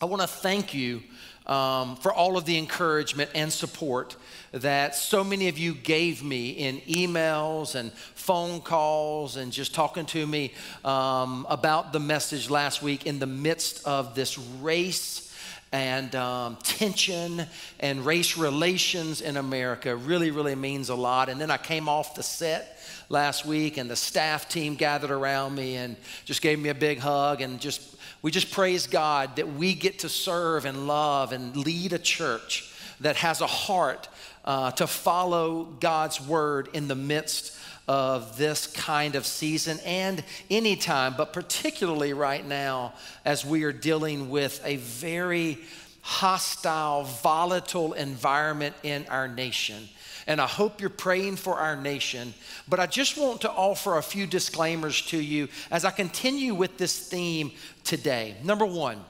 I 0.00 0.04
want 0.04 0.22
to 0.22 0.28
thank 0.28 0.74
you 0.74 1.02
um, 1.48 1.96
for 1.96 2.12
all 2.12 2.36
of 2.36 2.44
the 2.44 2.56
encouragement 2.56 3.30
and 3.34 3.52
support 3.52 4.14
that 4.52 4.94
so 4.94 5.24
many 5.24 5.48
of 5.48 5.58
you 5.58 5.74
gave 5.74 6.22
me 6.22 6.50
in 6.50 6.78
emails 6.82 7.74
and 7.74 7.92
phone 8.14 8.60
calls 8.60 9.36
and 9.36 9.50
just 9.50 9.74
talking 9.74 10.06
to 10.06 10.24
me 10.24 10.54
um, 10.84 11.46
about 11.48 11.92
the 11.92 11.98
message 11.98 12.48
last 12.48 12.80
week 12.80 13.06
in 13.06 13.18
the 13.18 13.26
midst 13.26 13.84
of 13.88 14.14
this 14.14 14.38
race 14.38 15.34
and 15.72 16.14
um, 16.14 16.56
tension 16.62 17.44
and 17.80 18.06
race 18.06 18.36
relations 18.36 19.20
in 19.20 19.36
America 19.36 19.96
really, 19.96 20.30
really 20.30 20.54
means 20.54 20.90
a 20.90 20.94
lot. 20.94 21.28
And 21.28 21.40
then 21.40 21.50
I 21.50 21.56
came 21.56 21.88
off 21.88 22.14
the 22.14 22.22
set 22.22 22.78
last 23.08 23.44
week, 23.44 23.78
and 23.78 23.90
the 23.90 23.96
staff 23.96 24.48
team 24.48 24.76
gathered 24.76 25.10
around 25.10 25.54
me 25.54 25.76
and 25.76 25.96
just 26.24 26.40
gave 26.40 26.58
me 26.58 26.68
a 26.68 26.74
big 26.74 26.98
hug 26.98 27.40
and 27.40 27.58
just 27.60 27.96
we 28.22 28.30
just 28.30 28.50
praise 28.50 28.86
God 28.86 29.36
that 29.36 29.48
we 29.54 29.74
get 29.74 30.00
to 30.00 30.08
serve 30.08 30.64
and 30.64 30.86
love 30.86 31.32
and 31.32 31.56
lead 31.56 31.92
a 31.92 31.98
church 31.98 32.72
that 33.00 33.16
has 33.16 33.40
a 33.40 33.46
heart 33.46 34.08
uh, 34.44 34.70
to 34.72 34.86
follow 34.86 35.64
God's 35.64 36.20
word 36.20 36.68
in 36.72 36.88
the 36.88 36.94
midst 36.94 37.56
of 37.86 38.36
this 38.36 38.66
kind 38.66 39.14
of 39.14 39.24
season 39.24 39.78
and 39.84 40.22
anytime, 40.50 41.14
but 41.16 41.32
particularly 41.32 42.12
right 42.12 42.46
now 42.46 42.92
as 43.24 43.46
we 43.46 43.64
are 43.64 43.72
dealing 43.72 44.28
with 44.28 44.60
a 44.64 44.76
very 44.76 45.58
hostile, 46.02 47.04
volatile 47.04 47.94
environment 47.94 48.74
in 48.82 49.06
our 49.08 49.28
nation. 49.28 49.88
And 50.28 50.42
I 50.42 50.46
hope 50.46 50.80
you're 50.82 50.90
praying 50.90 51.36
for 51.36 51.54
our 51.54 51.74
nation. 51.74 52.34
But 52.68 52.78
I 52.78 52.86
just 52.86 53.16
want 53.16 53.40
to 53.40 53.50
offer 53.50 53.96
a 53.96 54.02
few 54.02 54.26
disclaimers 54.26 55.00
to 55.06 55.18
you 55.18 55.48
as 55.70 55.86
I 55.86 55.90
continue 55.90 56.54
with 56.54 56.76
this 56.76 57.08
theme 57.08 57.50
today. 57.82 58.36
Number 58.44 58.66
one, 58.66 59.02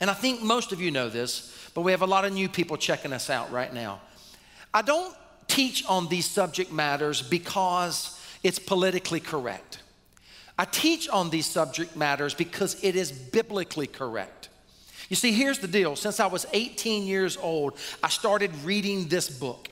and 0.00 0.10
I 0.10 0.14
think 0.14 0.42
most 0.42 0.70
of 0.70 0.80
you 0.82 0.90
know 0.90 1.08
this, 1.08 1.70
but 1.74 1.80
we 1.80 1.92
have 1.92 2.02
a 2.02 2.06
lot 2.06 2.26
of 2.26 2.32
new 2.34 2.48
people 2.48 2.76
checking 2.76 3.12
us 3.12 3.30
out 3.30 3.50
right 3.50 3.72
now. 3.72 4.02
I 4.72 4.82
don't 4.82 5.16
teach 5.48 5.84
on 5.86 6.08
these 6.08 6.26
subject 6.26 6.70
matters 6.70 7.22
because 7.22 8.20
it's 8.42 8.58
politically 8.58 9.20
correct. 9.20 9.80
I 10.58 10.66
teach 10.66 11.08
on 11.08 11.30
these 11.30 11.46
subject 11.46 11.96
matters 11.96 12.34
because 12.34 12.82
it 12.84 12.96
is 12.96 13.10
biblically 13.10 13.86
correct. 13.86 14.50
You 15.08 15.16
see, 15.16 15.32
here's 15.32 15.58
the 15.58 15.68
deal. 15.68 15.96
Since 15.96 16.20
I 16.20 16.26
was 16.26 16.44
18 16.52 17.06
years 17.06 17.38
old, 17.38 17.78
I 18.02 18.10
started 18.10 18.54
reading 18.62 19.08
this 19.08 19.30
book. 19.30 19.70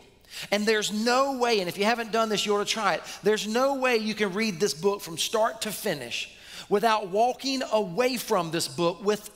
And 0.51 0.67
there's 0.67 0.93
no 0.93 1.39
way, 1.39 1.61
and 1.61 1.69
if 1.69 1.79
you 1.79 1.85
haven't 1.85 2.13
done 2.13 2.29
this, 2.29 2.45
you 2.45 2.55
ought 2.55 2.67
to 2.67 2.73
try 2.73 2.95
it. 2.95 3.03
There's 3.23 3.47
no 3.47 3.75
way 3.75 3.97
you 3.97 4.15
can 4.15 4.35
read 4.35 4.61
this 4.61 4.75
book 4.75 5.01
from 5.01 5.19
start 5.19 5.63
to 5.63 5.73
finish 5.73 6.31
without 6.69 7.09
walking 7.09 7.63
away 7.73 8.17
from 8.17 8.51
this 8.51 8.69
book 8.69 9.05
with 9.05 9.31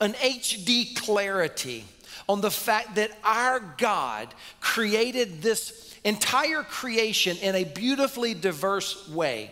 an 0.00 0.12
HD 0.14 0.94
clarity 0.96 1.84
on 2.28 2.40
the 2.40 2.50
fact 2.50 2.96
that 2.96 3.10
our 3.24 3.60
God 3.78 4.28
created 4.60 5.42
this 5.42 5.94
entire 6.04 6.62
creation 6.62 7.36
in 7.38 7.54
a 7.54 7.64
beautifully 7.64 8.34
diverse 8.34 9.08
way. 9.08 9.50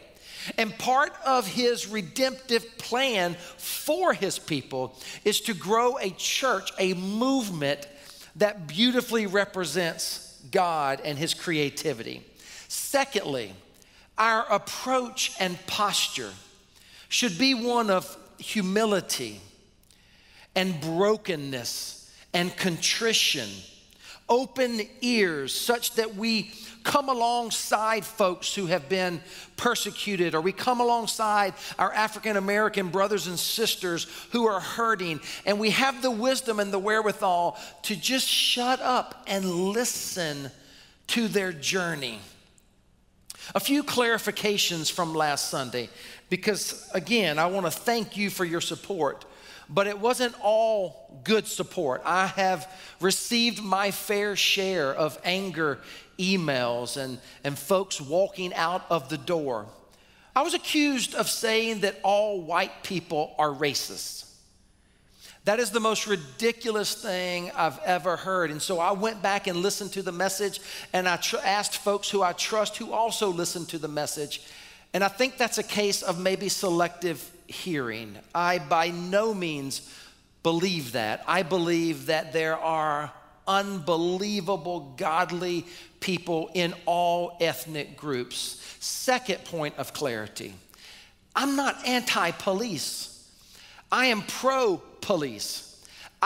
And 0.58 0.76
part 0.78 1.12
of 1.24 1.46
his 1.46 1.88
redemptive 1.88 2.76
plan 2.76 3.34
for 3.56 4.12
his 4.12 4.38
people 4.38 4.98
is 5.24 5.40
to 5.42 5.54
grow 5.54 5.98
a 5.98 6.10
church, 6.10 6.70
a 6.78 6.94
movement 6.94 7.88
that 8.36 8.66
beautifully 8.66 9.26
represents 9.26 10.23
God 10.50 11.00
and 11.04 11.18
his 11.18 11.34
creativity. 11.34 12.22
Secondly, 12.68 13.52
our 14.18 14.46
approach 14.50 15.32
and 15.40 15.58
posture 15.66 16.32
should 17.08 17.38
be 17.38 17.54
one 17.54 17.90
of 17.90 18.16
humility 18.38 19.40
and 20.54 20.80
brokenness 20.80 22.12
and 22.32 22.56
contrition, 22.56 23.48
open 24.28 24.80
ears, 25.00 25.54
such 25.54 25.94
that 25.94 26.16
we 26.16 26.50
come 26.82 27.08
alongside 27.08 28.04
folks 28.04 28.54
who 28.54 28.66
have 28.66 28.88
been 28.88 29.20
persecuted, 29.56 30.34
or 30.34 30.40
we 30.40 30.52
come 30.52 30.80
alongside 30.80 31.54
our 31.78 31.92
African 31.92 32.36
American 32.36 32.88
brothers 32.88 33.26
and 33.26 33.38
sisters 33.38 34.06
who 34.32 34.46
are 34.46 34.60
hurting, 34.60 35.20
and 35.46 35.58
we 35.58 35.70
have 35.70 36.02
the 36.02 36.10
wisdom 36.10 36.60
and 36.60 36.72
the 36.72 36.78
wherewithal 36.78 37.58
to 37.82 37.96
just 37.96 38.28
shut 38.28 38.80
up 38.80 39.24
and 39.26 39.50
listen 39.50 40.50
to 41.06 41.28
their 41.28 41.52
journey. 41.52 42.18
A 43.54 43.60
few 43.60 43.82
clarifications 43.82 44.90
from 44.90 45.14
last 45.14 45.50
Sunday, 45.50 45.90
because 46.30 46.88
again, 46.94 47.38
I 47.38 47.46
want 47.46 47.66
to 47.66 47.72
thank 47.72 48.16
you 48.16 48.30
for 48.30 48.44
your 48.44 48.62
support 48.62 49.24
but 49.68 49.86
it 49.86 49.98
wasn't 49.98 50.34
all 50.42 51.20
good 51.24 51.46
support. 51.46 52.02
I 52.04 52.26
have 52.26 52.70
received 53.00 53.62
my 53.62 53.90
fair 53.90 54.36
share 54.36 54.92
of 54.92 55.18
anger 55.24 55.78
emails 56.18 56.96
and, 56.96 57.18
and 57.42 57.58
folks 57.58 58.00
walking 58.00 58.54
out 58.54 58.84
of 58.90 59.08
the 59.08 59.18
door. 59.18 59.66
I 60.36 60.42
was 60.42 60.54
accused 60.54 61.14
of 61.14 61.28
saying 61.28 61.80
that 61.80 61.98
all 62.02 62.40
white 62.40 62.82
people 62.82 63.34
are 63.38 63.50
racist. 63.50 64.24
That 65.44 65.60
is 65.60 65.70
the 65.70 65.80
most 65.80 66.06
ridiculous 66.06 66.94
thing 66.94 67.50
I've 67.54 67.78
ever 67.84 68.16
heard. 68.16 68.50
And 68.50 68.62
so 68.62 68.80
I 68.80 68.92
went 68.92 69.20
back 69.20 69.46
and 69.46 69.58
listened 69.58 69.92
to 69.92 70.02
the 70.02 70.12
message, 70.12 70.60
and 70.92 71.06
I 71.06 71.16
tr- 71.16 71.36
asked 71.44 71.76
folks 71.76 72.08
who 72.08 72.22
I 72.22 72.32
trust 72.32 72.78
who 72.78 72.92
also 72.92 73.28
listened 73.28 73.68
to 73.68 73.78
the 73.78 73.88
message. 73.88 74.40
And 74.94 75.04
I 75.04 75.08
think 75.08 75.36
that's 75.36 75.58
a 75.58 75.62
case 75.62 76.02
of 76.02 76.18
maybe 76.18 76.48
selective 76.48 77.30
hearing. 77.46 78.16
I 78.34 78.58
by 78.58 78.90
no 78.90 79.34
means 79.34 79.90
believe 80.42 80.92
that. 80.92 81.24
I 81.26 81.42
believe 81.42 82.06
that 82.06 82.32
there 82.32 82.58
are 82.58 83.12
unbelievable, 83.46 84.94
godly 84.96 85.66
people 86.00 86.50
in 86.54 86.74
all 86.86 87.36
ethnic 87.40 87.96
groups. 87.96 88.60
Second 88.80 89.44
point 89.44 89.74
of 89.78 89.92
clarity 89.92 90.54
I'm 91.36 91.56
not 91.56 91.86
anti 91.86 92.30
police, 92.32 93.28
I 93.90 94.06
am 94.06 94.22
pro 94.22 94.80
police. 95.00 95.73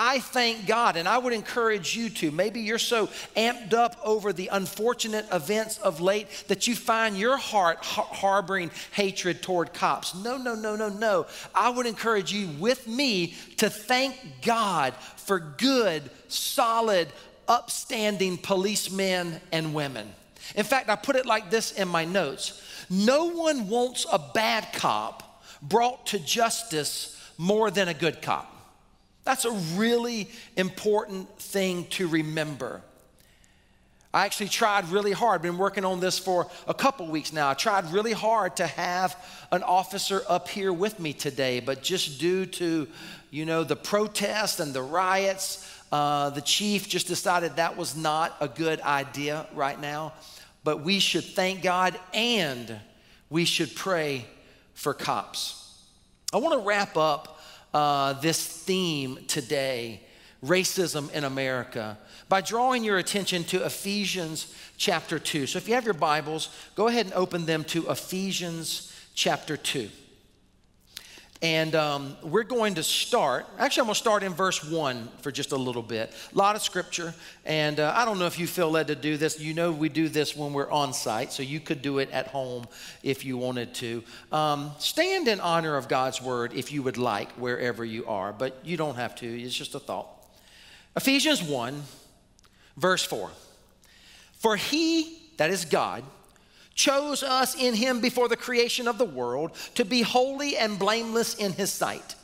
I 0.00 0.20
thank 0.20 0.68
God, 0.68 0.96
and 0.96 1.08
I 1.08 1.18
would 1.18 1.32
encourage 1.32 1.96
you 1.96 2.08
to. 2.10 2.30
Maybe 2.30 2.60
you're 2.60 2.78
so 2.78 3.08
amped 3.36 3.74
up 3.74 3.96
over 4.04 4.32
the 4.32 4.46
unfortunate 4.46 5.26
events 5.32 5.78
of 5.78 6.00
late 6.00 6.28
that 6.46 6.68
you 6.68 6.76
find 6.76 7.18
your 7.18 7.36
heart 7.36 7.78
harboring 7.80 8.70
hatred 8.92 9.42
toward 9.42 9.74
cops. 9.74 10.14
No, 10.14 10.36
no, 10.36 10.54
no, 10.54 10.76
no, 10.76 10.88
no. 10.88 11.26
I 11.52 11.70
would 11.70 11.86
encourage 11.86 12.32
you 12.32 12.46
with 12.60 12.86
me 12.86 13.34
to 13.56 13.68
thank 13.68 14.14
God 14.40 14.94
for 15.16 15.40
good, 15.40 16.08
solid, 16.28 17.08
upstanding 17.48 18.36
policemen 18.36 19.40
and 19.50 19.74
women. 19.74 20.08
In 20.54 20.64
fact, 20.64 20.90
I 20.90 20.94
put 20.94 21.16
it 21.16 21.26
like 21.26 21.50
this 21.50 21.72
in 21.72 21.88
my 21.88 22.04
notes 22.04 22.62
No 22.88 23.24
one 23.30 23.68
wants 23.68 24.06
a 24.12 24.20
bad 24.20 24.72
cop 24.74 25.42
brought 25.60 26.06
to 26.06 26.20
justice 26.20 27.20
more 27.36 27.72
than 27.72 27.88
a 27.88 27.94
good 27.94 28.22
cop. 28.22 28.57
That's 29.28 29.44
a 29.44 29.52
really 29.76 30.30
important 30.56 31.28
thing 31.38 31.84
to 31.90 32.08
remember. 32.08 32.80
I 34.14 34.24
actually 34.24 34.48
tried 34.48 34.88
really 34.88 35.12
hard, 35.12 35.34
I've 35.34 35.42
been 35.42 35.58
working 35.58 35.84
on 35.84 36.00
this 36.00 36.18
for 36.18 36.50
a 36.66 36.72
couple 36.72 37.06
weeks 37.08 37.30
now. 37.30 37.50
I 37.50 37.52
tried 37.52 37.92
really 37.92 38.14
hard 38.14 38.56
to 38.56 38.66
have 38.66 39.22
an 39.52 39.62
officer 39.64 40.22
up 40.30 40.48
here 40.48 40.72
with 40.72 40.98
me 40.98 41.12
today, 41.12 41.60
but 41.60 41.82
just 41.82 42.18
due 42.18 42.46
to, 42.46 42.88
you 43.30 43.44
know, 43.44 43.64
the 43.64 43.76
protests 43.76 44.60
and 44.60 44.72
the 44.72 44.80
riots, 44.80 45.78
uh, 45.92 46.30
the 46.30 46.40
chief 46.40 46.88
just 46.88 47.06
decided 47.06 47.56
that 47.56 47.76
was 47.76 47.94
not 47.94 48.34
a 48.40 48.48
good 48.48 48.80
idea 48.80 49.46
right 49.52 49.78
now. 49.78 50.14
But 50.64 50.80
we 50.80 51.00
should 51.00 51.24
thank 51.24 51.60
God 51.62 52.00
and 52.14 52.80
we 53.28 53.44
should 53.44 53.74
pray 53.74 54.24
for 54.72 54.94
cops. 54.94 55.84
I 56.32 56.38
want 56.38 56.58
to 56.58 56.66
wrap 56.66 56.96
up 56.96 57.37
uh, 57.74 58.14
this 58.14 58.46
theme 58.46 59.18
today 59.26 60.00
racism 60.44 61.12
in 61.12 61.24
America 61.24 61.98
by 62.28 62.40
drawing 62.40 62.84
your 62.84 62.98
attention 62.98 63.42
to 63.44 63.64
Ephesians 63.64 64.54
chapter 64.76 65.18
2. 65.18 65.46
So 65.46 65.58
if 65.58 65.68
you 65.68 65.74
have 65.74 65.84
your 65.84 65.94
Bibles, 65.94 66.50
go 66.74 66.86
ahead 66.86 67.06
and 67.06 67.14
open 67.14 67.46
them 67.46 67.64
to 67.64 67.90
Ephesians 67.90 68.92
chapter 69.14 69.56
2. 69.56 69.88
And 71.40 71.76
um, 71.76 72.16
we're 72.22 72.42
going 72.42 72.74
to 72.74 72.82
start, 72.82 73.46
actually, 73.58 73.82
I'm 73.82 73.86
going 73.86 73.94
to 73.94 74.00
start 74.00 74.22
in 74.24 74.34
verse 74.34 74.64
1 74.64 75.08
for 75.20 75.30
just 75.30 75.52
a 75.52 75.56
little 75.56 75.84
bit. 75.84 76.12
A 76.34 76.36
lot 76.36 76.56
of 76.56 76.62
scripture. 76.62 77.14
And 77.44 77.78
uh, 77.78 77.92
I 77.94 78.04
don't 78.04 78.18
know 78.18 78.26
if 78.26 78.40
you 78.40 78.48
feel 78.48 78.68
led 78.70 78.88
to 78.88 78.96
do 78.96 79.16
this. 79.16 79.38
You 79.38 79.54
know, 79.54 79.70
we 79.70 79.88
do 79.88 80.08
this 80.08 80.34
when 80.34 80.52
we're 80.52 80.70
on 80.70 80.92
site, 80.92 81.32
so 81.32 81.44
you 81.44 81.60
could 81.60 81.80
do 81.80 81.98
it 81.98 82.10
at 82.10 82.26
home 82.26 82.66
if 83.04 83.24
you 83.24 83.36
wanted 83.36 83.72
to. 83.74 84.02
Um, 84.32 84.72
stand 84.78 85.28
in 85.28 85.38
honor 85.38 85.76
of 85.76 85.86
God's 85.86 86.20
word 86.20 86.54
if 86.54 86.72
you 86.72 86.82
would 86.82 86.96
like, 86.96 87.30
wherever 87.32 87.84
you 87.84 88.04
are, 88.06 88.32
but 88.32 88.58
you 88.64 88.76
don't 88.76 88.96
have 88.96 89.14
to. 89.16 89.26
It's 89.26 89.54
just 89.54 89.76
a 89.76 89.80
thought. 89.80 90.08
Ephesians 90.96 91.40
1, 91.40 91.82
verse 92.76 93.04
4. 93.04 93.30
For 94.40 94.56
he, 94.56 95.20
that 95.36 95.50
is 95.50 95.64
God, 95.64 96.02
chose 96.78 97.24
us 97.24 97.56
in 97.56 97.74
him 97.74 98.00
before 98.00 98.28
the 98.28 98.36
creation 98.36 98.86
of 98.86 98.98
the 98.98 99.04
world 99.04 99.50
to 99.74 99.84
be 99.84 100.00
holy 100.00 100.56
and 100.56 100.78
blameless 100.78 101.34
in 101.34 101.52
his 101.52 101.72
sight. 101.72 102.14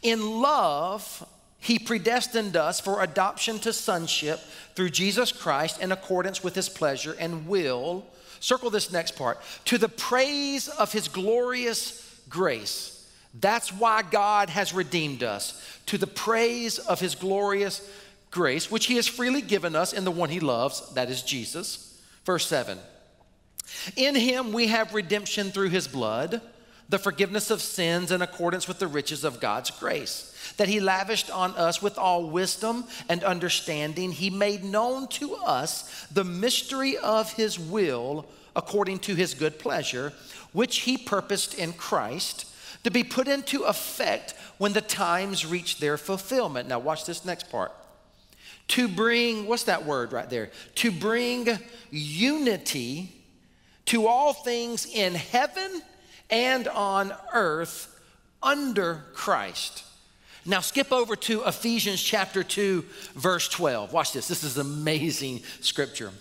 In 0.00 0.40
love, 0.40 1.26
he 1.58 1.78
predestined 1.78 2.56
us 2.56 2.78
for 2.78 3.02
adoption 3.02 3.58
to 3.58 3.72
sonship 3.72 4.38
through 4.76 4.90
Jesus 4.90 5.32
Christ 5.32 5.82
in 5.82 5.90
accordance 5.90 6.42
with 6.42 6.54
his 6.54 6.68
pleasure 6.68 7.16
and 7.18 7.48
will. 7.48 8.06
Circle 8.38 8.70
this 8.70 8.92
next 8.92 9.16
part 9.16 9.40
to 9.66 9.76
the 9.76 9.88
praise 9.88 10.68
of 10.68 10.92
his 10.92 11.08
glorious 11.08 12.22
grace. 12.28 12.96
That's 13.40 13.72
why 13.72 14.02
God 14.02 14.50
has 14.50 14.72
redeemed 14.72 15.24
us, 15.24 15.78
to 15.86 15.98
the 15.98 16.06
praise 16.06 16.78
of 16.78 17.00
his 17.00 17.16
glorious 17.16 17.86
grace, 18.30 18.70
which 18.70 18.86
he 18.86 18.96
has 18.96 19.08
freely 19.08 19.42
given 19.42 19.74
us 19.74 19.92
in 19.92 20.04
the 20.04 20.10
one 20.10 20.30
he 20.30 20.40
loves, 20.40 20.94
that 20.94 21.10
is 21.10 21.22
Jesus. 21.22 22.00
Verse 22.24 22.46
7 22.46 22.78
In 23.96 24.14
him 24.14 24.52
we 24.52 24.68
have 24.68 24.94
redemption 24.94 25.50
through 25.50 25.70
his 25.70 25.88
blood, 25.88 26.40
the 26.88 26.98
forgiveness 26.98 27.50
of 27.50 27.60
sins 27.60 28.10
in 28.10 28.22
accordance 28.22 28.66
with 28.66 28.78
the 28.78 28.88
riches 28.88 29.24
of 29.24 29.40
God's 29.40 29.70
grace 29.70 30.30
that 30.56 30.68
he 30.68 30.80
lavished 30.80 31.30
on 31.30 31.54
us 31.54 31.80
with 31.82 31.96
all 31.98 32.28
wisdom 32.28 32.84
and 33.08 33.24
understanding. 33.24 34.12
He 34.12 34.30
made 34.30 34.64
known 34.64 35.08
to 35.08 35.34
us 35.36 36.06
the 36.12 36.24
mystery 36.24 36.98
of 36.98 37.32
his 37.32 37.58
will 37.58 38.26
according 38.56 38.98
to 39.00 39.14
his 39.14 39.34
good 39.34 39.58
pleasure, 39.58 40.12
which 40.52 40.78
he 40.80 40.96
purposed 40.98 41.54
in 41.54 41.72
Christ 41.72 42.46
to 42.84 42.90
be 42.90 43.04
put 43.04 43.28
into 43.28 43.62
effect 43.64 44.34
when 44.58 44.72
the 44.72 44.80
times 44.80 45.46
reach 45.46 45.78
their 45.78 45.96
fulfillment. 45.96 46.68
Now, 46.68 46.78
watch 46.78 47.06
this 47.06 47.24
next 47.24 47.50
part. 47.50 47.72
To 48.68 48.88
bring, 48.88 49.46
what's 49.46 49.64
that 49.64 49.84
word 49.84 50.12
right 50.12 50.30
there? 50.30 50.50
To 50.76 50.90
bring 50.90 51.58
unity 51.90 53.19
to 53.90 54.06
all 54.06 54.32
things 54.32 54.86
in 54.86 55.16
heaven 55.16 55.82
and 56.30 56.68
on 56.68 57.12
earth 57.34 58.00
under 58.40 59.02
Christ. 59.14 59.82
Now, 60.46 60.60
skip 60.60 60.92
over 60.92 61.16
to 61.16 61.42
Ephesians 61.42 62.00
chapter 62.00 62.44
2, 62.44 62.84
verse 63.16 63.48
12. 63.48 63.92
Watch 63.92 64.12
this. 64.12 64.28
This 64.28 64.44
is 64.44 64.58
amazing 64.58 65.42
scripture. 65.60 66.12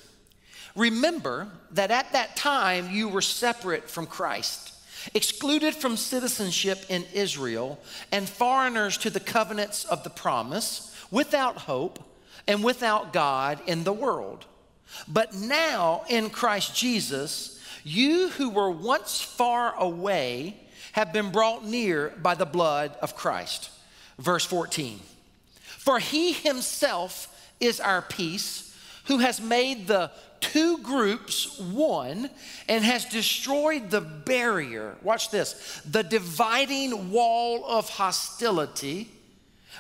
Remember 0.75 1.47
that 1.73 1.91
at 1.91 2.11
that 2.13 2.35
time 2.35 2.89
you 2.89 3.07
were 3.07 3.21
separate 3.21 3.87
from 3.87 4.07
Christ, 4.07 4.73
excluded 5.13 5.75
from 5.75 5.95
citizenship 5.95 6.85
in 6.89 7.05
Israel, 7.13 7.79
and 8.11 8.27
foreigners 8.27 8.97
to 8.97 9.11
the 9.11 9.19
covenants 9.19 9.85
of 9.85 10.03
the 10.03 10.09
promise, 10.09 10.91
without 11.11 11.57
hope 11.57 12.03
and 12.47 12.63
without 12.63 13.13
God 13.13 13.59
in 13.67 13.83
the 13.83 13.93
world. 13.93 14.47
But 15.07 15.35
now 15.35 16.01
in 16.09 16.31
Christ 16.31 16.75
Jesus, 16.75 17.57
you 17.89 18.29
who 18.29 18.49
were 18.49 18.71
once 18.71 19.21
far 19.21 19.75
away 19.75 20.55
have 20.93 21.13
been 21.13 21.31
brought 21.31 21.65
near 21.65 22.13
by 22.21 22.35
the 22.35 22.45
blood 22.45 22.95
of 23.01 23.15
Christ 23.15 23.71
verse 24.19 24.45
14. 24.45 24.99
For 25.77 25.99
he 25.99 26.33
himself 26.33 27.35
is 27.59 27.79
our 27.79 28.01
peace, 28.01 28.65
who 29.05 29.17
has 29.17 29.41
made 29.41 29.87
the 29.87 30.11
two 30.39 30.77
groups 30.79 31.59
one 31.59 32.29
and 32.67 32.83
has 32.83 33.05
destroyed 33.05 33.89
the 33.89 34.01
barrier. 34.01 34.95
Watch 35.01 35.31
this 35.31 35.81
the 35.85 36.03
dividing 36.03 37.11
wall 37.11 37.65
of 37.65 37.89
hostility 37.89 39.09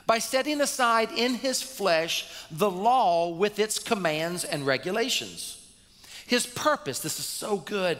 by 0.07 0.17
setting 0.17 0.61
aside 0.61 1.11
in 1.11 1.35
his 1.35 1.61
flesh 1.61 2.27
the 2.49 2.71
law 2.71 3.29
with 3.29 3.59
its 3.59 3.77
commands 3.77 4.43
and 4.43 4.65
regulations. 4.65 5.58
His 6.29 6.45
purpose, 6.45 6.99
this 6.99 7.17
is 7.17 7.25
so 7.25 7.57
good, 7.57 7.97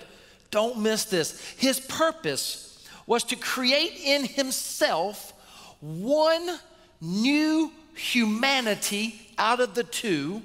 don't 0.51 0.79
miss 0.79 1.05
this. 1.05 1.41
His 1.57 1.79
purpose 1.79 2.87
was 3.07 3.23
to 3.23 3.35
create 3.35 3.99
in 4.05 4.23
himself 4.23 5.33
one 5.81 6.59
new 7.01 7.71
humanity 7.95 9.19
out 9.39 9.59
of 9.59 9.73
the 9.73 9.83
two, 9.83 10.43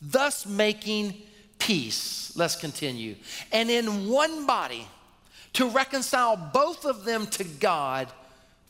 thus 0.00 0.46
making 0.46 1.14
peace. 1.58 2.34
Let's 2.36 2.56
continue. 2.56 3.16
And 3.52 3.68
in 3.68 4.08
one 4.08 4.46
body 4.46 4.88
to 5.52 5.68
reconcile 5.68 6.38
both 6.38 6.86
of 6.86 7.04
them 7.04 7.26
to 7.26 7.44
God 7.44 8.08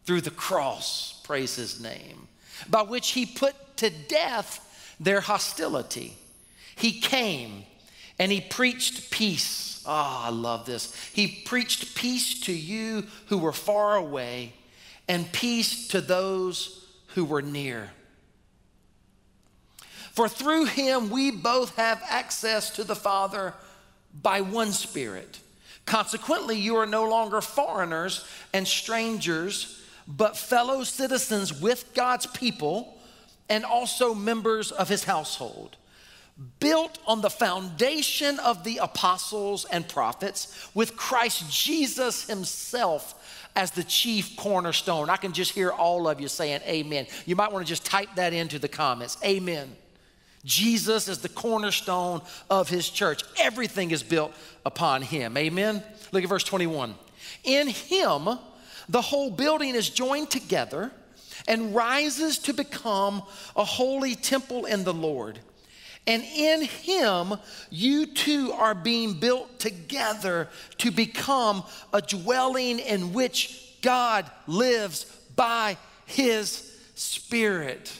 through 0.06 0.22
the 0.22 0.32
cross, 0.32 1.20
praise 1.22 1.54
his 1.54 1.80
name, 1.80 2.26
by 2.68 2.82
which 2.82 3.10
he 3.10 3.26
put 3.26 3.54
to 3.76 3.90
death 3.90 4.96
their 4.98 5.20
hostility. 5.20 6.16
He 6.74 6.98
came 7.00 7.62
and 8.20 8.30
he 8.30 8.40
preached 8.42 9.10
peace. 9.10 9.82
Ah, 9.86 10.24
oh, 10.24 10.26
I 10.26 10.30
love 10.30 10.66
this. 10.66 10.94
He 11.14 11.26
preached 11.26 11.94
peace 11.94 12.38
to 12.40 12.52
you 12.52 13.06
who 13.26 13.38
were 13.38 13.50
far 13.50 13.96
away 13.96 14.52
and 15.08 15.32
peace 15.32 15.88
to 15.88 16.02
those 16.02 16.86
who 17.14 17.24
were 17.24 17.40
near. 17.40 17.90
For 20.12 20.28
through 20.28 20.66
him 20.66 21.08
we 21.08 21.30
both 21.30 21.76
have 21.76 22.02
access 22.06 22.68
to 22.76 22.84
the 22.84 22.94
Father 22.94 23.54
by 24.22 24.42
one 24.42 24.72
Spirit. 24.72 25.40
Consequently, 25.86 26.58
you 26.58 26.76
are 26.76 26.86
no 26.86 27.08
longer 27.08 27.40
foreigners 27.40 28.28
and 28.52 28.68
strangers, 28.68 29.82
but 30.06 30.36
fellow 30.36 30.84
citizens 30.84 31.58
with 31.58 31.94
God's 31.94 32.26
people 32.26 32.98
and 33.48 33.64
also 33.64 34.14
members 34.14 34.72
of 34.72 34.90
his 34.90 35.04
household. 35.04 35.78
Built 36.58 36.98
on 37.06 37.20
the 37.20 37.30
foundation 37.30 38.38
of 38.38 38.64
the 38.64 38.78
apostles 38.78 39.66
and 39.66 39.86
prophets, 39.86 40.70
with 40.74 40.96
Christ 40.96 41.50
Jesus 41.50 42.26
himself 42.26 43.14
as 43.56 43.72
the 43.72 43.84
chief 43.84 44.36
cornerstone. 44.36 45.10
I 45.10 45.16
can 45.16 45.32
just 45.32 45.52
hear 45.52 45.70
all 45.70 46.08
of 46.08 46.20
you 46.20 46.28
saying 46.28 46.60
amen. 46.66 47.06
You 47.26 47.36
might 47.36 47.52
want 47.52 47.66
to 47.66 47.68
just 47.68 47.84
type 47.84 48.08
that 48.14 48.32
into 48.32 48.58
the 48.58 48.68
comments. 48.68 49.18
Amen. 49.24 49.76
Jesus 50.44 51.08
is 51.08 51.18
the 51.18 51.28
cornerstone 51.28 52.22
of 52.48 52.68
his 52.68 52.88
church. 52.88 53.22
Everything 53.38 53.90
is 53.90 54.02
built 54.02 54.32
upon 54.64 55.02
him. 55.02 55.36
Amen. 55.36 55.82
Look 56.12 56.22
at 56.22 56.28
verse 56.28 56.44
21. 56.44 56.94
In 57.44 57.68
him, 57.68 58.28
the 58.88 59.02
whole 59.02 59.30
building 59.30 59.74
is 59.74 59.90
joined 59.90 60.30
together 60.30 60.90
and 61.46 61.74
rises 61.74 62.38
to 62.38 62.54
become 62.54 63.22
a 63.56 63.64
holy 63.64 64.14
temple 64.14 64.64
in 64.64 64.84
the 64.84 64.94
Lord. 64.94 65.38
And 66.06 66.22
in 66.22 66.62
him, 66.62 67.34
you 67.70 68.06
too 68.06 68.52
are 68.52 68.74
being 68.74 69.14
built 69.14 69.58
together 69.58 70.48
to 70.78 70.90
become 70.90 71.62
a 71.92 72.00
dwelling 72.00 72.78
in 72.78 73.12
which 73.12 73.76
God 73.82 74.30
lives 74.46 75.04
by 75.36 75.76
his 76.06 76.66
Spirit. 76.94 77.98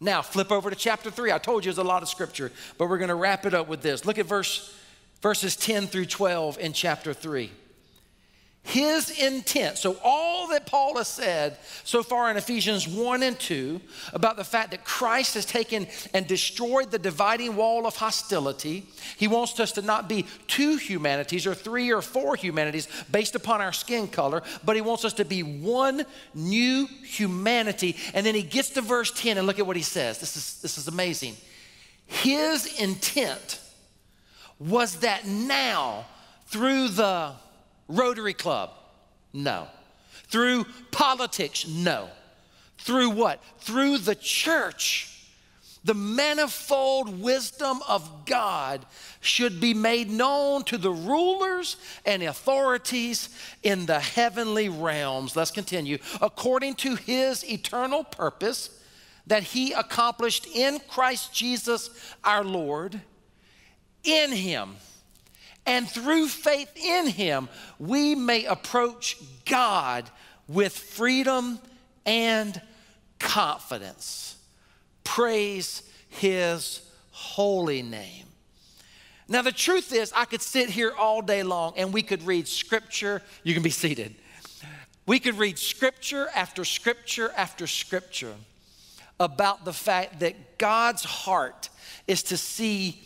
Now, 0.00 0.20
flip 0.20 0.50
over 0.50 0.68
to 0.68 0.76
chapter 0.76 1.10
3. 1.10 1.32
I 1.32 1.38
told 1.38 1.64
you 1.64 1.70
there's 1.70 1.78
a 1.78 1.88
lot 1.88 2.02
of 2.02 2.08
scripture, 2.08 2.52
but 2.76 2.88
we're 2.88 2.98
going 2.98 3.08
to 3.08 3.14
wrap 3.14 3.46
it 3.46 3.54
up 3.54 3.68
with 3.68 3.80
this. 3.80 4.04
Look 4.04 4.18
at 4.18 4.26
verse, 4.26 4.76
verses 5.22 5.56
10 5.56 5.86
through 5.86 6.06
12 6.06 6.58
in 6.58 6.72
chapter 6.72 7.14
3 7.14 7.50
his 8.64 9.10
intent. 9.10 9.76
So, 9.76 9.96
all 10.04 10.48
that 10.48 10.66
Paul 10.66 10.96
has 10.96 11.08
said 11.08 11.58
so 11.82 12.02
far 12.02 12.30
in 12.30 12.36
Ephesians 12.36 12.86
1 12.86 13.22
and 13.24 13.38
2 13.38 13.80
about 14.12 14.36
the 14.36 14.44
fact 14.44 14.70
that 14.70 14.84
Christ 14.84 15.34
has 15.34 15.44
taken 15.44 15.88
and 16.14 16.26
destroyed 16.28 16.90
the 16.90 16.98
dividing 16.98 17.56
wall 17.56 17.86
of 17.86 17.96
hostility, 17.96 18.86
he 19.16 19.26
wants 19.26 19.58
us 19.58 19.72
to 19.72 19.82
not 19.82 20.08
be 20.08 20.26
two 20.46 20.76
humanities 20.76 21.44
or 21.44 21.54
three 21.54 21.92
or 21.92 22.00
four 22.00 22.36
humanities 22.36 22.86
based 23.10 23.34
upon 23.34 23.60
our 23.60 23.72
skin 23.72 24.06
color, 24.06 24.42
but 24.64 24.76
he 24.76 24.82
wants 24.82 25.04
us 25.04 25.14
to 25.14 25.24
be 25.24 25.42
one 25.42 26.06
new 26.32 26.86
humanity. 27.04 27.96
And 28.14 28.24
then 28.24 28.36
he 28.36 28.42
gets 28.42 28.70
to 28.70 28.80
verse 28.80 29.10
10 29.10 29.38
and 29.38 29.46
look 29.46 29.58
at 29.58 29.66
what 29.66 29.76
he 29.76 29.82
says. 29.82 30.18
This 30.18 30.36
is, 30.36 30.60
this 30.62 30.78
is 30.78 30.86
amazing. 30.86 31.36
His 32.06 32.80
intent 32.80 33.58
was 34.60 35.00
that 35.00 35.26
now, 35.26 36.06
through 36.46 36.88
the 36.88 37.32
Rotary 37.88 38.34
Club? 38.34 38.70
No. 39.32 39.68
Through 40.28 40.66
politics? 40.90 41.66
No. 41.66 42.08
Through 42.78 43.10
what? 43.10 43.42
Through 43.58 43.98
the 43.98 44.14
church. 44.14 45.08
The 45.84 45.94
manifold 45.94 47.20
wisdom 47.20 47.80
of 47.88 48.24
God 48.24 48.86
should 49.20 49.60
be 49.60 49.74
made 49.74 50.10
known 50.10 50.62
to 50.64 50.78
the 50.78 50.92
rulers 50.92 51.76
and 52.06 52.22
authorities 52.22 53.28
in 53.64 53.86
the 53.86 53.98
heavenly 53.98 54.68
realms. 54.68 55.34
Let's 55.34 55.50
continue. 55.50 55.98
According 56.20 56.76
to 56.76 56.94
his 56.94 57.44
eternal 57.44 58.04
purpose 58.04 58.70
that 59.26 59.42
he 59.42 59.72
accomplished 59.72 60.46
in 60.46 60.80
Christ 60.88 61.34
Jesus 61.34 61.90
our 62.22 62.44
Lord, 62.44 63.00
in 64.04 64.30
him 64.30 64.76
and 65.66 65.88
through 65.88 66.28
faith 66.28 66.70
in 66.76 67.06
him, 67.06 67.48
we 67.78 68.14
may 68.14 68.44
approach 68.46 69.16
God 69.44 70.10
with 70.48 70.76
freedom 70.76 71.58
and 72.04 72.60
confidence. 73.18 74.36
Praise 75.04 75.82
his 76.08 76.82
holy 77.10 77.82
name. 77.82 78.26
Now, 79.28 79.42
the 79.42 79.52
truth 79.52 79.92
is, 79.92 80.12
I 80.14 80.24
could 80.24 80.42
sit 80.42 80.68
here 80.68 80.92
all 80.98 81.22
day 81.22 81.42
long 81.42 81.74
and 81.76 81.92
we 81.92 82.02
could 82.02 82.22
read 82.24 82.48
scripture. 82.48 83.22
You 83.44 83.54
can 83.54 83.62
be 83.62 83.70
seated. 83.70 84.14
We 85.06 85.20
could 85.20 85.38
read 85.38 85.58
scripture 85.58 86.28
after 86.34 86.64
scripture 86.64 87.32
after 87.36 87.66
scripture 87.66 88.34
about 89.18 89.64
the 89.64 89.72
fact 89.72 90.20
that 90.20 90.58
God's 90.58 91.04
heart 91.04 91.70
is 92.06 92.22
to 92.24 92.36
see 92.36 93.02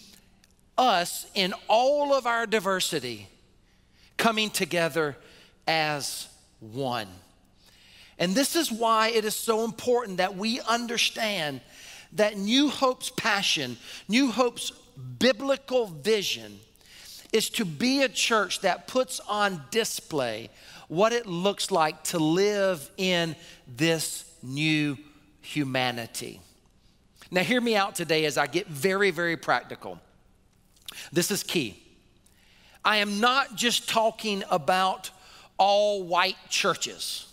us 0.79 1.27
in 1.35 1.55
all 1.69 2.13
of 2.15 2.27
our 2.27 2.47
diversity 2.47 3.29
coming 4.17 4.51
together 4.51 5.17
as 5.67 6.29
one. 6.61 7.09
And 8.19 8.35
this 8.35 8.57
is 8.57 8.73
why 8.73 9.09
it 9.09 9.25
is 9.25 9.35
so 9.35 9.65
important 9.65 10.19
that 10.19 10.37
we 10.37 10.61
understand 10.61 11.61
that 12.13 12.37
New 12.37 12.69
Hope's 12.69 13.11
passion, 13.11 13.77
New 14.09 14.31
Hope's 14.31 14.73
biblical 15.19 15.87
vision 15.87 16.59
is 17.33 17.51
to 17.51 17.65
be 17.65 18.03
a 18.03 18.09
church 18.09 18.61
that 18.61 18.87
puts 18.87 19.21
on 19.21 19.63
display 19.71 20.49
what 20.89 21.13
it 21.13 21.27
looks 21.27 21.71
like 21.71 22.03
to 22.05 22.19
live 22.19 22.91
in 22.97 23.37
this 23.67 24.25
new 24.43 24.97
humanity. 25.41 26.41
Now, 27.31 27.43
hear 27.43 27.61
me 27.61 27.77
out 27.77 27.95
today 27.95 28.25
as 28.25 28.39
I 28.39 28.47
get 28.47 28.69
very, 28.69 29.11
very 29.11 29.37
practical. 29.37 30.01
This 31.13 31.31
is 31.31 31.43
key. 31.43 31.83
I 32.85 32.99
am 32.99 33.21
not 33.21 33.57
just 33.57 33.89
talking 33.89 34.45
about 34.51 35.11
all 35.59 36.05
white 36.05 36.37
churches. 36.49 37.27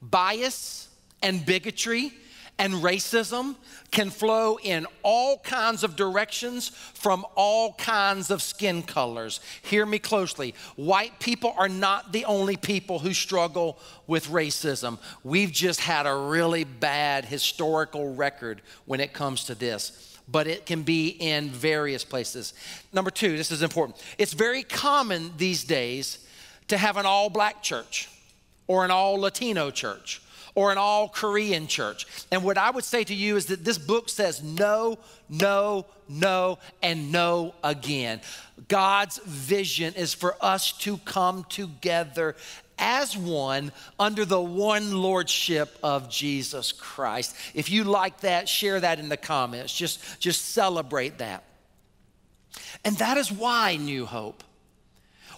Bias 0.00 0.88
and 1.22 1.46
bigotry 1.46 2.12
and 2.58 2.74
racism 2.74 3.56
can 3.90 4.10
flow 4.10 4.58
in 4.62 4.86
all 5.02 5.38
kinds 5.38 5.84
of 5.84 5.96
directions 5.96 6.68
from 6.68 7.24
all 7.34 7.74
kinds 7.74 8.30
of 8.30 8.42
skin 8.42 8.82
colors. 8.82 9.40
Hear 9.62 9.86
me 9.86 9.98
closely. 9.98 10.54
White 10.76 11.18
people 11.18 11.54
are 11.56 11.68
not 11.68 12.12
the 12.12 12.24
only 12.24 12.56
people 12.56 12.98
who 12.98 13.14
struggle 13.14 13.78
with 14.06 14.28
racism. 14.28 14.98
We've 15.24 15.52
just 15.52 15.80
had 15.80 16.06
a 16.06 16.14
really 16.14 16.64
bad 16.64 17.24
historical 17.24 18.14
record 18.14 18.60
when 18.86 19.00
it 19.00 19.12
comes 19.12 19.44
to 19.44 19.54
this 19.54 20.11
but 20.32 20.46
it 20.46 20.66
can 20.66 20.82
be 20.82 21.08
in 21.08 21.50
various 21.50 22.04
places. 22.04 22.54
Number 22.92 23.10
two, 23.10 23.36
this 23.36 23.50
is 23.50 23.62
important. 23.62 24.02
It's 24.18 24.32
very 24.32 24.62
common 24.62 25.32
these 25.36 25.62
days 25.64 26.26
to 26.68 26.78
have 26.78 26.96
an 26.96 27.06
all 27.06 27.28
black 27.28 27.62
church 27.62 28.08
or 28.66 28.84
an 28.84 28.90
all 28.90 29.20
Latino 29.20 29.70
church 29.70 30.22
or 30.54 30.72
an 30.72 30.78
all 30.78 31.08
Korean 31.08 31.66
church. 31.66 32.06
And 32.30 32.44
what 32.44 32.58
I 32.58 32.70
would 32.70 32.84
say 32.84 33.04
to 33.04 33.14
you 33.14 33.36
is 33.36 33.46
that 33.46 33.64
this 33.64 33.78
book 33.78 34.08
says 34.08 34.42
no, 34.42 34.98
no, 35.28 35.86
no, 36.08 36.58
and 36.82 37.12
no 37.12 37.54
again. 37.64 38.20
God's 38.68 39.18
vision 39.18 39.94
is 39.94 40.14
for 40.14 40.36
us 40.40 40.72
to 40.78 40.98
come 40.98 41.44
together 41.48 42.36
as 42.82 43.16
one 43.16 43.70
under 43.98 44.24
the 44.24 44.40
one 44.40 45.00
lordship 45.00 45.78
of 45.84 46.10
Jesus 46.10 46.72
Christ. 46.72 47.36
If 47.54 47.70
you 47.70 47.84
like 47.84 48.20
that, 48.20 48.48
share 48.48 48.80
that 48.80 48.98
in 48.98 49.08
the 49.08 49.16
comments. 49.16 49.72
Just, 49.72 50.20
just 50.20 50.46
celebrate 50.46 51.18
that. 51.18 51.44
And 52.84 52.96
that 52.98 53.16
is 53.16 53.30
why 53.30 53.76
New 53.76 54.04
Hope 54.04 54.42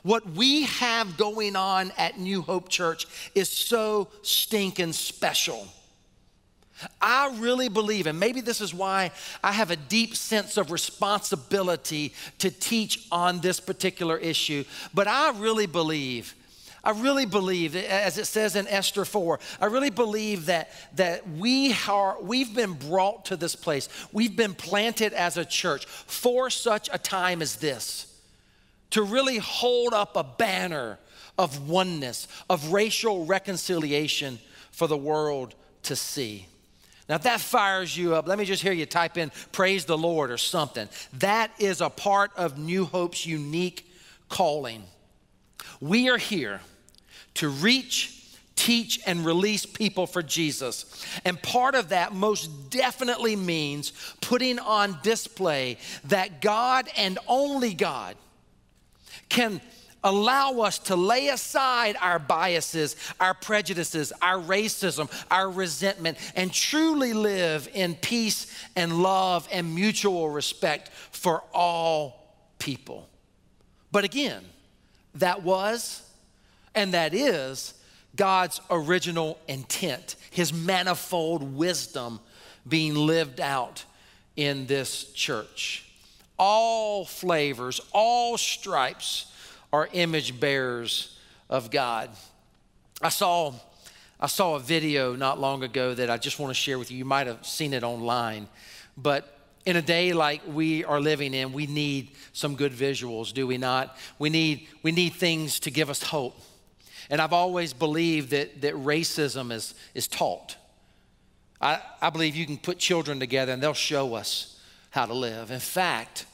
what 0.05 0.31
we 0.33 0.65
have 0.65 1.17
going 1.17 1.57
on 1.57 1.91
at 1.97 2.19
New 2.19 2.43
Hope 2.43 2.69
Church 2.69 3.07
is 3.35 3.49
so 3.49 4.09
stinking 4.21 4.93
special. 4.93 5.67
I 7.01 7.35
really 7.39 7.71
believe, 7.71 8.07
and 8.07 8.21
maybe 8.21 8.43
this 8.43 8.61
is 8.61 8.75
why 8.75 9.13
I 9.43 9.53
have 9.53 9.71
a 9.71 9.77
deep 9.77 10.15
sense 10.15 10.59
of 10.59 10.71
responsibility 10.71 12.13
to 12.39 12.51
teach 12.51 13.07
on 13.11 13.41
this 13.41 13.61
particular 13.61 14.19
issue, 14.19 14.65
but 14.93 15.09
I 15.09 15.31
really 15.39 15.67
believe. 15.67 16.35
I 16.85 16.91
really 16.91 17.25
believe, 17.25 17.75
as 17.75 18.19
it 18.19 18.27
says 18.27 18.57
in 18.57 18.69
Esther 18.69 19.07
4, 19.07 19.41
I 19.59 19.67
really 19.67 19.91
believe 19.91 20.47
that, 20.47 20.71
that 20.97 21.27
we 21.29 21.75
are, 21.89 22.21
we've 22.21 22.55
been 22.55 22.75
brought 22.75 23.25
to 23.27 23.37
this 23.37 23.57
place. 23.57 23.89
We've 24.13 24.37
been 24.37 24.55
planted 24.55 25.15
as 25.15 25.39
a 25.39 25.47
church 25.47 25.87
for 25.87 26.51
such 26.51 26.91
a 26.93 26.99
time 26.99 27.41
as 27.41 27.57
this 27.57 28.11
to 28.91 29.03
really 29.03 29.39
hold 29.39 29.95
up 29.95 30.15
a 30.15 30.23
banner 30.23 30.99
of 31.39 31.69
oneness, 31.69 32.29
of 32.51 32.73
racial 32.73 33.25
reconciliation 33.25 34.39
for 34.71 34.87
the 34.87 34.97
world 34.97 35.55
to 35.85 35.97
see. 35.97 36.47
Now, 37.09 37.17
if 37.17 37.23
that 37.23 37.41
fires 37.41 37.97
you 37.97 38.15
up, 38.15 38.29
let 38.29 38.39
me 38.39 38.45
just 38.45 38.63
hear 38.63 38.73
you 38.73 38.87
type 38.87 39.19
in 39.19 39.33
praise 39.53 39.85
the 39.85 39.99
Lord 39.99 40.31
or 40.31 40.39
something. 40.39 40.89
That 41.15 41.51
is 41.59 41.81
a 41.81 41.91
part 41.91 42.31
of 42.37 42.59
New 42.59 42.85
Hope's 42.85 43.27
unique 43.27 43.91
calling. 44.29 44.85
We 45.81 46.09
are 46.09 46.19
here 46.19 46.61
to 47.35 47.49
reach, 47.49 48.37
teach, 48.57 49.01
and 49.07 49.25
release 49.25 49.67
people 49.67 50.07
for 50.07 50.23
Jesus. 50.23 51.05
And 51.25 51.41
part 51.43 51.75
of 51.75 51.91
that 51.91 52.13
most 52.13 52.71
definitely 52.71 53.37
means 53.37 53.93
putting 54.21 54.59
on 54.59 54.99
display 55.03 55.79
that 56.05 56.41
God 56.41 56.89
and 56.97 57.19
only 57.27 57.75
God 57.75 58.17
can 59.29 59.61
allow 60.05 60.61
us 60.61 60.79
to 60.79 60.95
lay 60.95 61.29
aside 61.29 61.97
our 62.01 62.19
biases, 62.19 62.95
our 63.19 63.33
prejudices, 63.33 64.13
our 64.21 64.39
racism, 64.39 65.11
our 65.31 65.51
resentment, 65.51 66.19
and 66.37 66.53
truly 66.53 67.15
live 67.15 67.69
in 67.73 67.95
peace 67.95 68.47
and 68.77 69.03
love 69.03 69.49
and 69.51 69.75
mutual 69.75 70.29
respect 70.29 70.91
for 71.11 71.43
all 71.55 72.37
people. 72.59 73.09
But 73.91 74.05
again, 74.05 74.45
that 75.15 75.43
was 75.43 76.03
and 76.75 76.95
that 76.95 77.15
is 77.15 77.75
God's 78.17 78.61
original 78.71 79.39
intent, 79.49 80.17
His 80.31 80.53
manifold 80.53 81.55
wisdom 81.55 82.21
being 82.67 82.95
lived 82.95 83.41
out 83.41 83.85
in 84.37 84.67
this 84.67 85.13
church 85.13 85.85
all 86.39 87.05
flavors, 87.05 87.81
all 87.93 88.37
stripes 88.37 89.33
are 89.73 89.89
image 89.93 90.39
bearers 90.39 91.19
of 91.49 91.71
God. 91.71 92.11
I 93.01 93.09
saw, 93.09 93.53
I 94.21 94.27
saw 94.27 94.57
a 94.57 94.61
video 94.61 95.15
not 95.15 95.39
long 95.39 95.63
ago 95.63 95.95
that 95.95 96.11
I 96.11 96.17
just 96.17 96.39
want 96.39 96.51
to 96.51 96.55
share 96.55 96.79
with 96.79 96.91
you. 96.91 96.99
You 96.99 97.05
might 97.05 97.27
have 97.27 97.45
seen 97.47 97.73
it 97.73 97.83
online, 97.83 98.49
but 98.97 99.39
in 99.67 99.77
a 99.77 99.83
day 99.83 100.13
like 100.13 100.43
we 100.47 100.85
are 100.85 101.01
living 101.01 101.35
in, 101.35 101.53
we 101.53 101.67
need 101.67 102.11
some 102.33 102.55
good 102.55 102.73
visuals, 102.73 103.33
do 103.33 103.47
we 103.47 103.57
not? 103.57 103.97
We 104.19 104.31
need, 104.31 104.69
we 104.83 104.93
need 104.93 105.15
things 105.15 105.59
to 105.61 105.71
give 105.71 105.89
us 105.89 106.03
hope. 106.03 106.39
And 107.11 107.21
I've 107.21 107.33
always 107.33 107.73
believed 107.73 108.31
that, 108.31 108.63
that 108.63 108.75
racism 108.75 109.53
is, 109.53 109.75
is 109.95 110.09
taught. 110.09 110.57
I, 111.61 111.81
I 112.01 112.11
believe 112.11 112.35
you 112.37 112.47
can 112.47 112.59
put 112.59 112.79
children 112.79 113.21
together 113.21 113.53
and 113.53 113.63
they'll 113.63 113.75
show 113.75 114.15
us 114.15 114.61
how 114.91 115.07
to 115.07 115.15
live. 115.15 115.51
In 115.51 115.61
fact, 115.61 116.27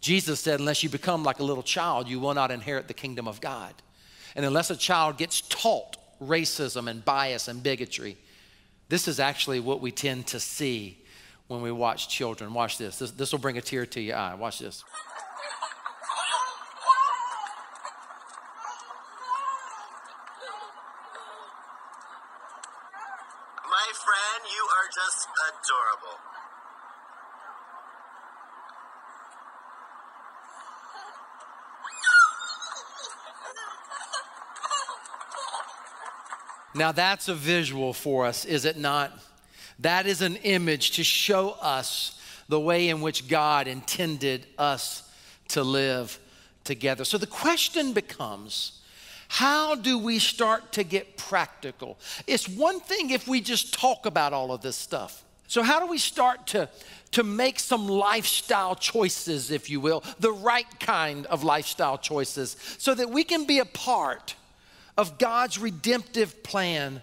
Jesus 0.00 0.40
said, 0.40 0.60
unless 0.60 0.82
you 0.82 0.88
become 0.88 1.22
like 1.22 1.38
a 1.38 1.44
little 1.44 1.62
child, 1.62 2.08
you 2.08 2.20
will 2.20 2.34
not 2.34 2.50
inherit 2.50 2.88
the 2.88 2.94
kingdom 2.94 3.26
of 3.26 3.40
God. 3.40 3.74
And 4.36 4.44
unless 4.44 4.70
a 4.70 4.76
child 4.76 5.16
gets 5.16 5.40
taught 5.42 5.96
racism 6.20 6.90
and 6.90 7.04
bias 7.04 7.48
and 7.48 7.62
bigotry, 7.62 8.16
this 8.88 9.08
is 9.08 9.18
actually 9.18 9.60
what 9.60 9.80
we 9.80 9.90
tend 9.90 10.26
to 10.28 10.40
see 10.40 10.98
when 11.46 11.62
we 11.62 11.72
watch 11.72 12.08
children. 12.08 12.52
Watch 12.52 12.78
this. 12.78 12.98
This, 12.98 13.10
this 13.12 13.32
will 13.32 13.38
bring 13.38 13.58
a 13.58 13.62
tear 13.62 13.86
to 13.86 14.00
your 14.00 14.16
eye. 14.16 14.34
Watch 14.34 14.58
this. 14.58 14.84
Adorable. 25.94 26.18
Now, 36.76 36.90
that's 36.90 37.28
a 37.28 37.34
visual 37.34 37.92
for 37.92 38.26
us, 38.26 38.44
is 38.44 38.64
it 38.64 38.76
not? 38.76 39.12
That 39.78 40.06
is 40.06 40.22
an 40.22 40.36
image 40.36 40.92
to 40.92 41.04
show 41.04 41.50
us 41.60 42.20
the 42.48 42.58
way 42.58 42.88
in 42.88 43.00
which 43.00 43.28
God 43.28 43.68
intended 43.68 44.46
us 44.58 45.08
to 45.48 45.62
live 45.62 46.18
together. 46.64 47.04
So 47.04 47.16
the 47.16 47.26
question 47.26 47.92
becomes 47.92 48.80
how 49.28 49.74
do 49.74 49.98
we 49.98 50.18
start 50.18 50.72
to 50.72 50.84
get 50.84 51.16
practical? 51.16 51.98
It's 52.26 52.48
one 52.48 52.80
thing 52.80 53.10
if 53.10 53.26
we 53.26 53.40
just 53.40 53.74
talk 53.74 54.06
about 54.06 54.32
all 54.32 54.52
of 54.52 54.60
this 54.60 54.76
stuff. 54.76 55.23
So, 55.46 55.62
how 55.62 55.80
do 55.80 55.86
we 55.86 55.98
start 55.98 56.46
to, 56.48 56.68
to 57.12 57.22
make 57.22 57.58
some 57.58 57.86
lifestyle 57.86 58.74
choices, 58.74 59.50
if 59.50 59.70
you 59.70 59.80
will, 59.80 60.02
the 60.18 60.32
right 60.32 60.66
kind 60.80 61.26
of 61.26 61.44
lifestyle 61.44 61.98
choices, 61.98 62.56
so 62.78 62.94
that 62.94 63.10
we 63.10 63.24
can 63.24 63.46
be 63.46 63.58
a 63.58 63.64
part 63.64 64.34
of 64.96 65.18
God's 65.18 65.58
redemptive 65.58 66.42
plan 66.42 67.02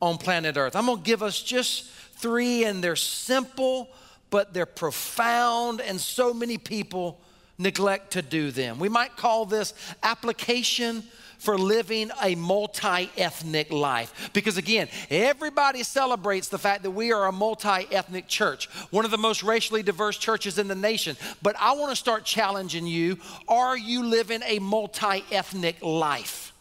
on 0.00 0.18
planet 0.18 0.56
Earth. 0.56 0.74
I'm 0.76 0.86
to 0.86 0.96
give 0.96 1.22
us 1.22 1.40
just 1.42 1.84
three, 2.16 2.64
and 2.64 2.82
they're 2.82 2.96
simple, 2.96 3.88
but 4.30 4.52
they're 4.52 4.66
profound, 4.66 5.80
and 5.80 6.00
so 6.00 6.34
many 6.34 6.58
people 6.58 7.20
neglect 7.58 8.12
to 8.12 8.22
do 8.22 8.50
them. 8.50 8.78
We 8.78 8.88
might 8.88 9.16
call 9.16 9.46
this 9.46 9.74
application 10.02 11.04
for 11.42 11.58
living 11.58 12.10
a 12.22 12.36
multi 12.36 13.10
ethnic 13.16 13.72
life. 13.72 14.30
Because 14.32 14.56
again, 14.56 14.88
everybody 15.10 15.82
celebrates 15.82 16.48
the 16.48 16.58
fact 16.58 16.84
that 16.84 16.92
we 16.92 17.10
are 17.10 17.26
a 17.26 17.32
multi 17.32 17.86
ethnic 17.90 18.28
church, 18.28 18.66
one 18.90 19.04
of 19.04 19.10
the 19.10 19.18
most 19.18 19.42
racially 19.42 19.82
diverse 19.82 20.16
churches 20.16 20.56
in 20.56 20.68
the 20.68 20.76
nation. 20.76 21.16
But 21.42 21.56
I 21.58 21.72
want 21.72 21.90
to 21.90 21.96
start 21.96 22.24
challenging 22.24 22.86
you 22.86 23.18
are 23.48 23.76
you 23.76 24.04
living 24.04 24.42
a 24.46 24.60
multi 24.60 25.24
ethnic 25.32 25.82
life? 25.82 26.52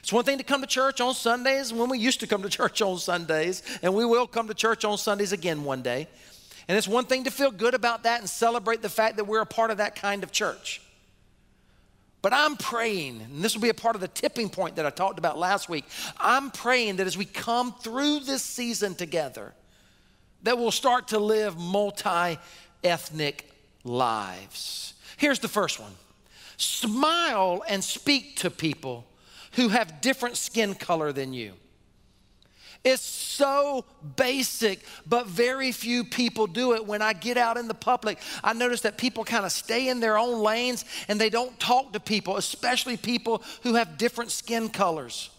It's 0.00 0.12
one 0.12 0.24
thing 0.24 0.38
to 0.38 0.44
come 0.44 0.62
to 0.62 0.66
church 0.66 1.02
on 1.02 1.14
Sundays 1.14 1.70
when 1.72 1.90
we 1.90 1.98
used 1.98 2.20
to 2.20 2.26
come 2.26 2.42
to 2.42 2.48
church 2.60 2.80
on 2.80 2.96
Sundays, 2.96 3.62
and 3.82 3.94
we 3.94 4.06
will 4.06 4.26
come 4.26 4.48
to 4.48 4.54
church 4.54 4.86
on 4.86 4.96
Sundays 4.96 5.32
again 5.32 5.64
one 5.64 5.82
day. 5.82 6.08
And 6.66 6.78
it's 6.78 6.88
one 6.88 7.04
thing 7.04 7.24
to 7.24 7.30
feel 7.30 7.50
good 7.50 7.74
about 7.74 8.04
that 8.04 8.20
and 8.20 8.28
celebrate 8.28 8.80
the 8.80 8.88
fact 8.88 9.16
that 9.16 9.24
we're 9.24 9.42
a 9.42 9.46
part 9.46 9.70
of 9.70 9.76
that 9.76 9.96
kind 9.96 10.22
of 10.22 10.32
church. 10.32 10.80
But 12.24 12.32
I'm 12.32 12.56
praying, 12.56 13.20
and 13.20 13.44
this 13.44 13.54
will 13.54 13.60
be 13.60 13.68
a 13.68 13.74
part 13.74 13.96
of 13.96 14.00
the 14.00 14.08
tipping 14.08 14.48
point 14.48 14.76
that 14.76 14.86
I 14.86 14.88
talked 14.88 15.18
about 15.18 15.36
last 15.36 15.68
week. 15.68 15.84
I'm 16.18 16.50
praying 16.50 16.96
that 16.96 17.06
as 17.06 17.18
we 17.18 17.26
come 17.26 17.74
through 17.74 18.20
this 18.20 18.42
season 18.42 18.94
together, 18.94 19.52
that 20.42 20.56
we'll 20.56 20.70
start 20.70 21.08
to 21.08 21.18
live 21.18 21.58
multi 21.58 22.38
ethnic 22.82 23.52
lives. 23.84 24.94
Here's 25.18 25.38
the 25.38 25.48
first 25.48 25.78
one 25.78 25.92
smile 26.56 27.62
and 27.68 27.84
speak 27.84 28.36
to 28.36 28.50
people 28.50 29.04
who 29.52 29.68
have 29.68 30.00
different 30.00 30.38
skin 30.38 30.74
color 30.74 31.12
than 31.12 31.34
you. 31.34 31.52
It's 32.84 33.02
so 33.02 33.86
basic, 34.16 34.84
but 35.06 35.26
very 35.26 35.72
few 35.72 36.04
people 36.04 36.46
do 36.46 36.74
it. 36.74 36.86
When 36.86 37.00
I 37.00 37.14
get 37.14 37.38
out 37.38 37.56
in 37.56 37.66
the 37.66 37.74
public, 37.74 38.18
I 38.42 38.52
notice 38.52 38.82
that 38.82 38.98
people 38.98 39.24
kind 39.24 39.46
of 39.46 39.52
stay 39.52 39.88
in 39.88 40.00
their 40.00 40.18
own 40.18 40.42
lanes 40.42 40.84
and 41.08 41.18
they 41.18 41.30
don't 41.30 41.58
talk 41.58 41.94
to 41.94 42.00
people, 42.00 42.36
especially 42.36 42.98
people 42.98 43.42
who 43.62 43.74
have 43.74 43.96
different 43.96 44.30
skin 44.30 44.68
colors. 44.68 45.30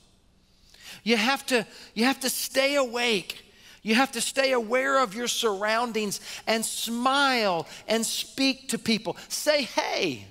You 1.04 1.18
have 1.18 1.46
to, 1.48 1.68
you 1.94 2.06
have 2.06 2.20
to 2.22 2.32
stay 2.32 2.75
awake. 2.75 3.44
You 3.84 3.94
have 3.94 4.12
to 4.14 4.22
stay 4.22 4.54
aware 4.54 4.98
of 5.04 5.14
your 5.14 5.28
surroundings 5.28 6.20
and 6.48 6.66
smile 6.66 7.68
and 7.88 8.04
speak 8.04 8.70
to 8.70 8.80
people. 8.80 9.16
Say, 9.28 9.62
hey, 9.62 10.25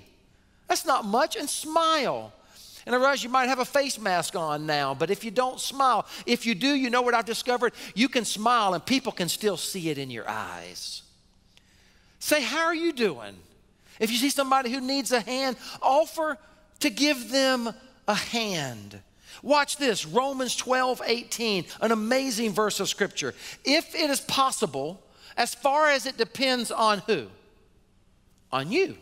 that's 0.67 0.85
not 0.85 1.05
much, 1.05 1.37
and 1.37 1.49
smile. 1.49 2.33
And 2.85 2.93
I 2.93 2.97
realize 2.99 3.23
you 3.23 3.29
might 3.29 3.49
have 3.49 3.59
a 3.59 3.65
face 3.65 3.99
mask 3.99 4.35
on 4.35 4.67
now, 4.67 4.93
but 4.93 5.09
if 5.09 5.23
you 5.23 5.31
don't 5.31 5.59
smile, 5.59 6.05
if 6.25 6.45
you 6.45 6.53
do, 6.53 6.67
you 6.67 6.89
know 6.91 7.01
what 7.01 7.15
I've 7.15 7.25
discovered? 7.25 7.73
You 7.95 8.07
can 8.07 8.25
smile 8.25 8.75
and 8.75 8.85
people 8.85 9.11
can 9.11 9.27
still 9.27 9.57
see 9.57 9.89
it 9.89 9.97
in 9.97 10.11
your 10.11 10.29
eyes. 10.29 11.01
Say, 12.19 12.41
How 12.41 12.65
are 12.65 12.75
you 12.75 12.93
doing? 12.93 13.35
If 13.99 14.11
you 14.11 14.17
see 14.17 14.29
somebody 14.29 14.71
who 14.71 14.81
needs 14.81 15.11
a 15.11 15.21
hand, 15.21 15.57
offer 15.81 16.37
to 16.81 16.89
give 16.89 17.31
them 17.31 17.73
a 18.07 18.13
hand. 18.13 18.99
Watch 19.41 19.77
this 19.77 20.05
Romans 20.05 20.55
12, 20.55 21.01
18, 21.05 21.65
an 21.81 21.91
amazing 21.91 22.51
verse 22.51 22.79
of 22.79 22.89
scripture. 22.89 23.33
If 23.63 23.95
it 23.95 24.09
is 24.09 24.21
possible, 24.21 25.01
as 25.37 25.53
far 25.53 25.89
as 25.89 26.05
it 26.05 26.17
depends 26.17 26.71
on 26.71 26.99
who? 26.99 27.27
On 28.51 28.71
you. 28.71 28.97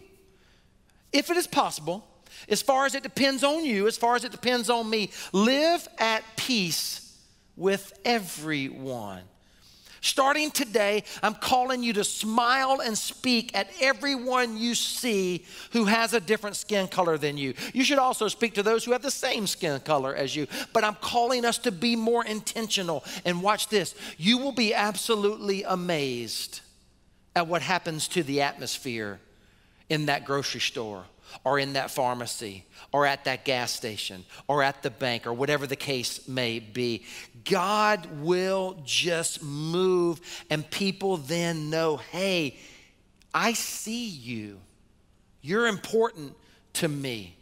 If 1.11 1.29
it 1.29 1.37
is 1.37 1.47
possible, 1.47 2.07
as 2.49 2.61
far 2.61 2.85
as 2.85 2.95
it 2.95 3.03
depends 3.03 3.43
on 3.43 3.65
you, 3.65 3.87
as 3.87 3.97
far 3.97 4.15
as 4.15 4.23
it 4.23 4.31
depends 4.31 4.69
on 4.69 4.89
me, 4.89 5.11
live 5.31 5.87
at 5.97 6.23
peace 6.35 7.17
with 7.55 7.93
everyone. 8.05 9.23
Starting 10.03 10.51
today, 10.51 11.05
I'm 11.23 11.33
calling 11.33 11.81
you 11.81 11.93
to 11.93 12.03
smile 12.03 12.81
and 12.81 12.97
speak 12.97 13.55
at 13.57 13.69
everyone 13.79 14.57
you 14.57 14.75
see 14.75 15.45
who 15.71 15.85
has 15.85 16.13
a 16.13 16.19
different 16.19 16.57
skin 16.57 16.89
color 16.89 17.17
than 17.17 17.37
you. 17.37 17.53
You 17.73 17.85
should 17.85 17.99
also 17.99 18.27
speak 18.27 18.55
to 18.55 18.63
those 18.63 18.83
who 18.83 18.91
have 18.91 19.01
the 19.01 19.09
same 19.09 19.47
skin 19.47 19.79
color 19.79 20.13
as 20.13 20.35
you. 20.35 20.47
But 20.73 20.83
I'm 20.83 20.95
calling 20.95 21.45
us 21.45 21.57
to 21.59 21.71
be 21.71 21.95
more 21.95 22.25
intentional. 22.25 23.05
And 23.23 23.41
watch 23.41 23.69
this 23.69 23.95
you 24.17 24.37
will 24.39 24.51
be 24.51 24.73
absolutely 24.73 25.63
amazed 25.63 26.59
at 27.33 27.47
what 27.47 27.61
happens 27.61 28.09
to 28.09 28.23
the 28.23 28.41
atmosphere 28.41 29.21
in 29.87 30.07
that 30.07 30.25
grocery 30.25 30.59
store 30.59 31.05
or 31.43 31.59
in 31.59 31.73
that 31.73 31.91
pharmacy 31.91 32.65
or 32.91 33.05
at 33.05 33.25
that 33.25 33.45
gas 33.45 33.71
station 33.71 34.23
or 34.47 34.63
at 34.63 34.83
the 34.83 34.89
bank 34.89 35.27
or 35.27 35.33
whatever 35.33 35.67
the 35.67 35.75
case 35.75 36.27
may 36.27 36.59
be. 36.59 37.03
God 37.45 38.07
will 38.21 38.77
just 38.85 39.43
move, 39.43 40.21
and 40.49 40.69
people 40.69 41.17
then 41.17 41.69
know 41.69 41.97
hey, 41.97 42.57
I 43.33 43.53
see 43.53 44.07
you. 44.07 44.59
You're 45.41 45.67
important 45.67 46.35
to 46.73 46.87
me. 46.87 47.35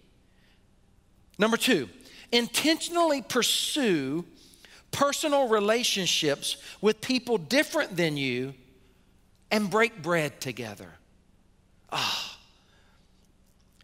Number 1.38 1.58
two, 1.58 1.90
intentionally 2.32 3.22
pursue 3.22 4.26
personal 4.92 5.48
relationships 5.48 6.58
with 6.82 7.02
people 7.02 7.38
different 7.38 7.96
than 7.96 8.18
you 8.18 8.54
and 9.50 9.70
break 9.70 10.02
bread 10.02 10.40
together. 10.42 10.90
Ah. 11.92 12.28
Oh 12.28 12.31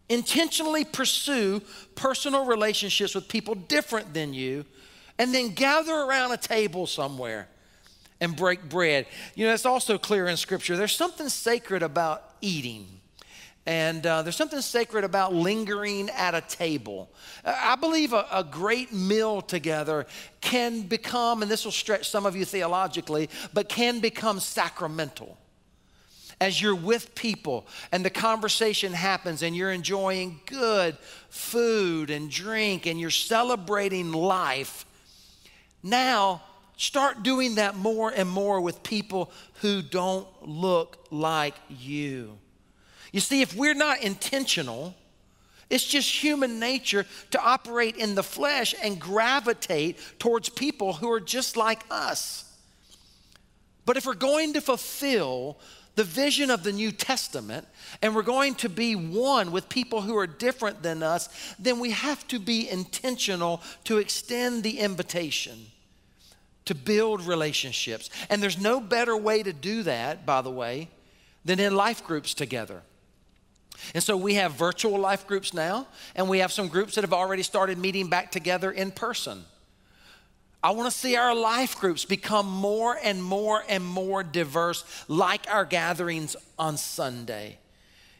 intentionally 0.10 0.86
pursue 0.86 1.62
personal 1.96 2.46
relationships 2.46 3.14
with 3.16 3.28
people 3.28 3.56
different 3.56 4.14
than 4.14 4.34
you, 4.34 4.66
and 5.18 5.34
then 5.34 5.50
gather 5.50 5.94
around 5.94 6.32
a 6.32 6.38
table 6.38 6.88
somewhere 6.88 7.48
and 8.20 8.36
break 8.36 8.68
bread. 8.70 9.06
You 9.36 9.48
know, 9.48 9.54
it's 9.54 9.66
also 9.66 9.98
clear 9.98 10.28
in 10.28 10.38
Scripture 10.38 10.78
there's 10.78 10.96
something 10.96 11.30
sacred 11.30 11.84
about 11.84 12.24
eating. 12.42 12.88
And 13.66 14.06
uh, 14.06 14.22
there's 14.22 14.38
something 14.38 14.62
sacred 14.62 15.04
about 15.04 15.34
lingering 15.34 16.10
at 16.12 16.34
a 16.34 16.40
table. 16.40 17.10
I 17.44 17.76
believe 17.76 18.14
a, 18.14 18.26
a 18.32 18.42
great 18.42 18.94
meal 18.94 19.42
together 19.42 20.08
can 20.40 20.84
become, 20.84 21.42
and 21.42 21.52
this 21.52 21.66
will 21.66 21.74
stretch 21.74 22.10
some 22.10 22.26
of 22.26 22.34
you 22.34 22.46
theologically, 22.46 23.30
but 23.54 23.68
can 23.68 24.00
become 24.00 24.40
sacramental 24.40 25.38
as 26.40 26.62
you're 26.62 26.76
with 26.76 27.16
people 27.16 27.66
and 27.92 28.06
the 28.06 28.10
conversation 28.10 28.94
happens 28.94 29.42
and 29.42 29.56
you're 29.56 29.72
enjoying 29.72 30.40
good 30.46 30.98
food 31.30 32.10
and 32.10 32.30
drink 32.30 32.86
and 32.86 33.00
you're 33.00 33.10
celebrating 33.10 34.12
life, 34.12 34.86
now 35.82 36.42
start 36.76 37.24
doing 37.24 37.56
that 37.56 37.76
more 37.76 38.12
and 38.16 38.30
more 38.30 38.62
with 38.62 38.84
people 38.84 39.32
who 39.62 39.82
don't 39.82 40.28
look 40.48 41.08
like 41.10 41.56
you. 41.70 42.38
You 43.12 43.20
see, 43.20 43.42
if 43.42 43.56
we're 43.56 43.74
not 43.74 44.02
intentional, 44.04 44.94
it's 45.70 45.86
just 45.86 46.10
human 46.10 46.60
nature 46.60 47.06
to 47.32 47.42
operate 47.42 47.98
in 47.98 48.16
the 48.16 48.24
flesh 48.24 48.76
and 48.82 49.00
gravitate 49.00 49.98
towards 50.20 50.50
people 50.50 50.94
who 50.94 51.12
are 51.12 51.20
just 51.20 51.58
like 51.58 51.84
us. 51.90 52.44
But 53.86 53.98
if 53.98 54.06
we're 54.06 54.14
going 54.14 54.54
to 54.54 54.62
fulfill 54.62 55.58
the 55.98 56.04
vision 56.04 56.52
of 56.52 56.62
the 56.62 56.72
New 56.72 56.92
Testament 56.92 57.68
and 58.04 58.16
we're 58.16 58.22
going 58.22 58.54
to 58.56 58.70
be 58.70 58.96
one 58.96 59.52
with 59.52 59.68
people 59.68 60.02
who 60.02 60.16
are 60.16 60.28
different 60.28 60.84
than 60.84 61.02
us, 61.02 61.28
then 61.58 61.80
we 61.80 61.90
have 61.90 62.26
to 62.28 62.38
be 62.38 62.70
intentional 62.70 63.64
to 63.86 63.98
extend 63.98 64.62
the 64.62 64.78
invitation 64.80 65.58
to 66.66 66.76
build 66.76 67.26
relationships. 67.26 68.12
And 68.30 68.44
there's 68.44 68.62
no 68.62 68.80
better 68.80 69.18
way 69.18 69.42
to 69.42 69.52
do 69.52 69.84
that, 69.84 70.24
by 70.24 70.42
the 70.42 70.52
way, 70.52 70.90
than 71.46 71.60
in 71.60 71.76
life 71.76 72.04
groups 72.04 72.36
together. 72.36 72.84
And 73.96 74.04
so 74.04 74.16
we 74.16 74.36
have 74.36 74.52
virtual 74.52 75.00
life 75.00 75.26
groups 75.26 75.52
now, 75.52 75.88
and 76.16 76.30
we 76.30 76.40
have 76.40 76.52
some 76.52 76.68
groups 76.68 76.94
that 76.96 77.04
have 77.04 77.14
already 77.14 77.44
started 77.44 77.80
meeting 77.80 78.08
back 78.08 78.32
together 78.32 78.70
in 78.70 78.92
person. 78.92 79.46
I 80.68 80.72
want 80.72 80.92
to 80.92 81.00
see 81.00 81.16
our 81.16 81.34
life 81.34 81.80
groups 81.80 82.04
become 82.04 82.46
more 82.46 83.00
and 83.02 83.24
more 83.24 83.64
and 83.70 83.82
more 83.86 84.22
diverse, 84.22 84.84
like 85.08 85.50
our 85.50 85.64
gatherings 85.64 86.36
on 86.60 86.76
Sunday. 86.76 87.58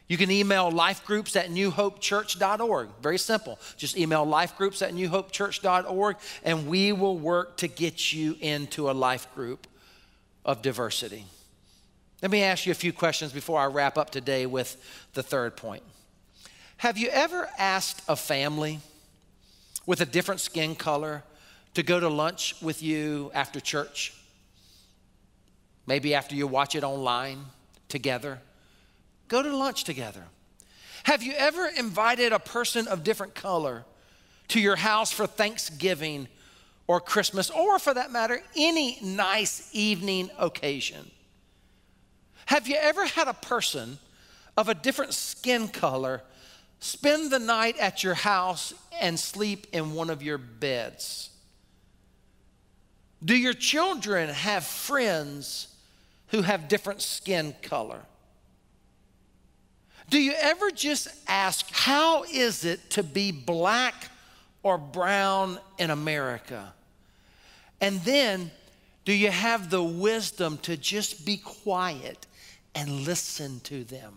You 0.06 0.16
can 0.16 0.30
email 0.30 0.72
lifegroups 0.72 1.36
at 1.36 1.50
newhopechurch.org. 1.50 2.88
Very 3.02 3.18
simple. 3.18 3.58
Just 3.76 3.98
email 3.98 4.24
lifegroups 4.24 4.80
at 4.80 4.94
newhopechurch.org, 4.94 6.16
and 6.42 6.66
we 6.66 6.90
will 6.92 7.18
work 7.18 7.58
to 7.58 7.68
get 7.68 8.14
you 8.14 8.34
into 8.40 8.88
a 8.88 8.92
life 8.92 9.26
group 9.34 9.66
of 10.42 10.62
diversity. 10.62 11.26
Let 12.22 12.30
me 12.30 12.42
ask 12.44 12.64
you 12.64 12.72
a 12.72 12.74
few 12.74 12.94
questions 12.94 13.30
before 13.30 13.60
I 13.60 13.66
wrap 13.66 13.98
up 13.98 14.08
today 14.08 14.46
with 14.46 14.78
the 15.12 15.22
third 15.22 15.54
point. 15.54 15.82
Have 16.78 16.96
you 16.96 17.10
ever 17.10 17.46
asked 17.58 18.00
a 18.08 18.16
family 18.16 18.80
with 19.84 20.00
a 20.00 20.06
different 20.06 20.40
skin 20.40 20.74
color 20.74 21.24
to 21.74 21.82
go 21.82 22.00
to 22.00 22.08
lunch 22.08 22.54
with 22.60 22.82
you 22.82 23.30
after 23.34 23.60
church. 23.60 24.14
Maybe 25.86 26.14
after 26.14 26.34
you 26.34 26.46
watch 26.46 26.74
it 26.74 26.84
online 26.84 27.44
together. 27.88 28.40
Go 29.28 29.42
to 29.42 29.56
lunch 29.56 29.84
together. 29.84 30.24
Have 31.04 31.22
you 31.22 31.32
ever 31.36 31.66
invited 31.66 32.32
a 32.32 32.38
person 32.38 32.88
of 32.88 33.04
different 33.04 33.34
color 33.34 33.84
to 34.48 34.60
your 34.60 34.76
house 34.76 35.10
for 35.10 35.26
Thanksgiving 35.26 36.28
or 36.86 37.00
Christmas, 37.00 37.50
or 37.50 37.78
for 37.78 37.92
that 37.94 38.10
matter, 38.10 38.42
any 38.56 38.98
nice 39.02 39.68
evening 39.72 40.30
occasion? 40.38 41.10
Have 42.46 42.66
you 42.66 42.76
ever 42.80 43.04
had 43.04 43.28
a 43.28 43.34
person 43.34 43.98
of 44.56 44.70
a 44.70 44.74
different 44.74 45.12
skin 45.12 45.68
color 45.68 46.22
spend 46.80 47.30
the 47.30 47.38
night 47.38 47.76
at 47.78 48.02
your 48.02 48.14
house 48.14 48.72
and 49.00 49.20
sleep 49.20 49.66
in 49.72 49.92
one 49.92 50.08
of 50.08 50.22
your 50.22 50.38
beds? 50.38 51.28
Do 53.24 53.36
your 53.36 53.52
children 53.52 54.28
have 54.28 54.64
friends 54.64 55.68
who 56.28 56.42
have 56.42 56.68
different 56.68 57.02
skin 57.02 57.54
color? 57.62 58.00
Do 60.10 60.20
you 60.20 60.32
ever 60.40 60.70
just 60.70 61.08
ask, 61.26 61.66
how 61.70 62.24
is 62.24 62.64
it 62.64 62.90
to 62.90 63.02
be 63.02 63.30
black 63.30 64.10
or 64.62 64.78
brown 64.78 65.58
in 65.78 65.90
America? 65.90 66.72
And 67.80 68.00
then, 68.02 68.50
do 69.04 69.12
you 69.12 69.30
have 69.30 69.70
the 69.70 69.82
wisdom 69.82 70.58
to 70.58 70.76
just 70.76 71.26
be 71.26 71.36
quiet 71.36 72.26
and 72.74 73.04
listen 73.04 73.60
to 73.60 73.84
them 73.84 74.14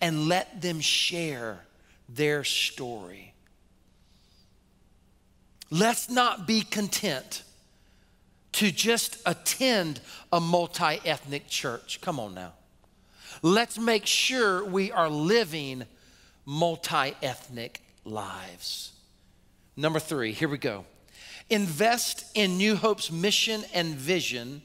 and 0.00 0.28
let 0.28 0.62
them 0.62 0.80
share 0.80 1.60
their 2.08 2.44
story? 2.44 3.34
Let's 5.70 6.08
not 6.08 6.46
be 6.46 6.62
content 6.62 7.42
to 8.60 8.70
just 8.70 9.16
attend 9.24 10.00
a 10.30 10.38
multi 10.38 11.00
ethnic 11.06 11.48
church. 11.48 11.98
Come 12.02 12.20
on 12.20 12.34
now. 12.34 12.52
Let's 13.40 13.78
make 13.78 14.04
sure 14.04 14.62
we 14.62 14.92
are 14.92 15.08
living 15.08 15.84
multi 16.44 17.14
ethnic 17.22 17.80
lives. 18.04 18.92
Number 19.78 19.98
three, 19.98 20.32
here 20.32 20.48
we 20.50 20.58
go. 20.58 20.84
Invest 21.48 22.26
in 22.34 22.58
New 22.58 22.76
Hope's 22.76 23.10
mission 23.10 23.64
and 23.72 23.94
vision 23.94 24.60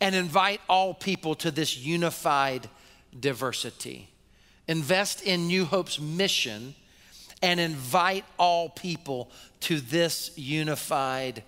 and 0.00 0.14
invite 0.14 0.62
all 0.66 0.94
people 0.94 1.34
to 1.34 1.50
this 1.50 1.76
unified 1.76 2.70
diversity. 3.20 4.08
Invest 4.66 5.22
in 5.22 5.46
New 5.46 5.66
Hope's 5.66 6.00
mission 6.00 6.74
and 7.42 7.60
invite 7.60 8.24
all 8.38 8.70
people 8.70 9.30
to 9.60 9.78
this 9.78 10.30
unified 10.38 11.42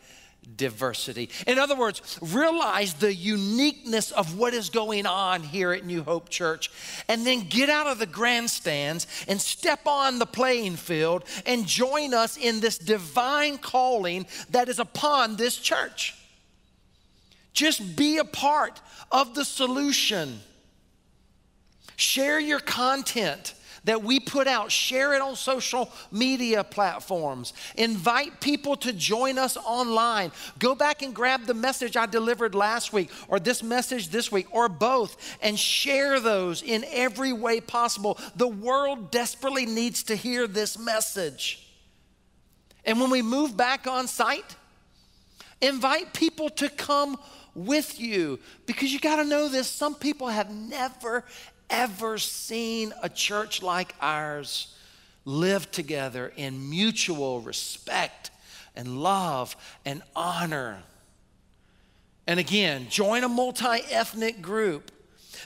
diversity. 0.56 1.30
In 1.46 1.58
other 1.58 1.76
words, 1.76 2.18
realize 2.20 2.94
the 2.94 3.14
uniqueness 3.14 4.12
of 4.12 4.38
what 4.38 4.54
is 4.54 4.70
going 4.70 5.06
on 5.06 5.42
here 5.42 5.72
at 5.72 5.84
New 5.84 6.02
Hope 6.02 6.28
Church, 6.28 6.70
and 7.08 7.26
then 7.26 7.48
get 7.48 7.68
out 7.68 7.86
of 7.86 7.98
the 7.98 8.06
grandstands 8.06 9.06
and 9.28 9.40
step 9.40 9.86
on 9.86 10.18
the 10.18 10.26
playing 10.26 10.76
field 10.76 11.24
and 11.46 11.66
join 11.66 12.14
us 12.14 12.36
in 12.36 12.60
this 12.60 12.78
divine 12.78 13.58
calling 13.58 14.26
that 14.50 14.68
is 14.68 14.78
upon 14.78 15.36
this 15.36 15.56
church. 15.56 16.14
Just 17.52 17.96
be 17.96 18.18
a 18.18 18.24
part 18.24 18.80
of 19.10 19.34
the 19.34 19.44
solution. 19.44 20.40
Share 21.96 22.38
your 22.38 22.60
content 22.60 23.54
that 23.88 24.02
we 24.02 24.20
put 24.20 24.46
out, 24.46 24.70
share 24.70 25.14
it 25.14 25.22
on 25.22 25.34
social 25.34 25.90
media 26.12 26.62
platforms. 26.62 27.54
Invite 27.76 28.40
people 28.40 28.76
to 28.76 28.92
join 28.92 29.38
us 29.38 29.56
online. 29.56 30.30
Go 30.58 30.74
back 30.74 31.02
and 31.02 31.14
grab 31.14 31.46
the 31.46 31.54
message 31.54 31.96
I 31.96 32.06
delivered 32.06 32.54
last 32.54 32.92
week 32.92 33.10
or 33.28 33.40
this 33.40 33.62
message 33.62 34.10
this 34.10 34.30
week 34.30 34.46
or 34.50 34.68
both 34.68 35.16
and 35.40 35.58
share 35.58 36.20
those 36.20 36.62
in 36.62 36.84
every 36.92 37.32
way 37.32 37.60
possible. 37.60 38.18
The 38.36 38.48
world 38.48 39.10
desperately 39.10 39.66
needs 39.66 40.02
to 40.04 40.16
hear 40.16 40.46
this 40.46 40.78
message. 40.78 41.66
And 42.84 43.00
when 43.00 43.10
we 43.10 43.22
move 43.22 43.56
back 43.56 43.86
on 43.86 44.06
site, 44.06 44.56
invite 45.60 46.12
people 46.12 46.50
to 46.50 46.68
come 46.68 47.18
with 47.54 47.98
you 47.98 48.38
because 48.66 48.92
you 48.92 49.00
got 49.00 49.16
to 49.16 49.24
know 49.24 49.48
this. 49.48 49.66
Some 49.66 49.94
people 49.94 50.28
have 50.28 50.50
never, 50.50 51.24
ever 51.70 52.18
seen 52.18 52.92
a 53.02 53.08
church 53.08 53.62
like 53.62 53.94
ours 54.00 54.74
live 55.24 55.70
together 55.70 56.32
in 56.36 56.70
mutual 56.70 57.40
respect 57.40 58.30
and 58.74 59.02
love 59.02 59.56
and 59.84 60.02
honor. 60.16 60.78
And 62.26 62.38
again, 62.40 62.86
join 62.88 63.24
a 63.24 63.28
multi 63.28 63.82
ethnic 63.90 64.40
group. 64.40 64.90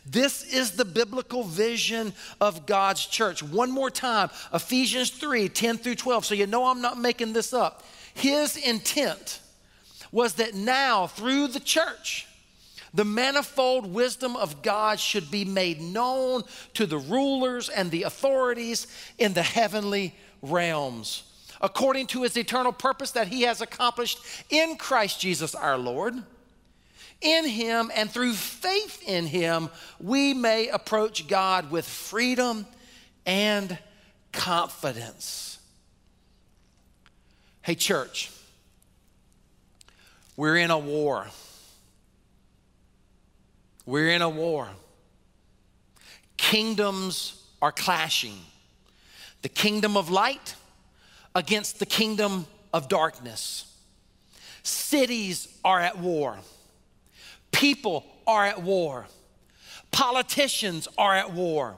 This 0.04 0.52
is 0.52 0.72
the 0.72 0.84
biblical 0.84 1.44
vision 1.44 2.12
of 2.40 2.66
God's 2.66 3.06
church. 3.06 3.42
One 3.42 3.70
more 3.70 3.90
time 3.90 4.30
Ephesians 4.52 5.10
3 5.10 5.48
10 5.48 5.78
through 5.78 5.94
12. 5.96 6.26
So 6.26 6.34
you 6.34 6.46
know 6.46 6.66
I'm 6.66 6.80
not 6.80 6.98
making 6.98 7.32
this 7.32 7.52
up. 7.52 7.84
His 8.14 8.56
intent 8.56 9.40
was 10.10 10.34
that 10.34 10.54
now, 10.54 11.06
through 11.06 11.48
the 11.48 11.60
church, 11.60 12.26
the 12.94 13.04
manifold 13.04 13.92
wisdom 13.92 14.36
of 14.36 14.62
God 14.62 15.00
should 15.00 15.30
be 15.30 15.44
made 15.44 15.80
known 15.80 16.42
to 16.74 16.86
the 16.86 16.98
rulers 16.98 17.68
and 17.68 17.90
the 17.90 18.02
authorities 18.02 18.86
in 19.18 19.32
the 19.32 19.42
heavenly 19.42 20.14
realms, 20.42 21.22
according 21.60 22.06
to 22.08 22.22
his 22.22 22.36
eternal 22.36 22.72
purpose 22.72 23.12
that 23.12 23.28
he 23.28 23.42
has 23.42 23.60
accomplished 23.60 24.18
in 24.50 24.76
Christ 24.76 25.20
Jesus 25.20 25.54
our 25.54 25.78
Lord. 25.78 26.22
In 27.22 27.46
him 27.46 27.90
and 27.94 28.10
through 28.10 28.32
faith 28.32 29.02
in 29.06 29.26
him, 29.26 29.70
we 30.00 30.34
may 30.34 30.68
approach 30.68 31.28
God 31.28 31.70
with 31.70 31.86
freedom 31.86 32.66
and 33.24 33.78
confidence. 34.32 35.58
Hey, 37.62 37.76
church, 37.76 38.32
we're 40.36 40.56
in 40.56 40.72
a 40.72 40.78
war. 40.78 41.28
We're 43.86 44.10
in 44.10 44.22
a 44.22 44.28
war. 44.28 44.68
Kingdoms 46.36 47.42
are 47.60 47.72
clashing. 47.72 48.38
The 49.42 49.48
kingdom 49.48 49.96
of 49.96 50.10
light 50.10 50.54
against 51.34 51.78
the 51.78 51.86
kingdom 51.86 52.46
of 52.72 52.88
darkness. 52.88 53.72
Cities 54.62 55.48
are 55.64 55.80
at 55.80 55.98
war. 55.98 56.36
People 57.50 58.04
are 58.26 58.46
at 58.46 58.62
war. 58.62 59.06
Politicians 59.90 60.88
are 60.96 61.14
at 61.14 61.32
war. 61.32 61.76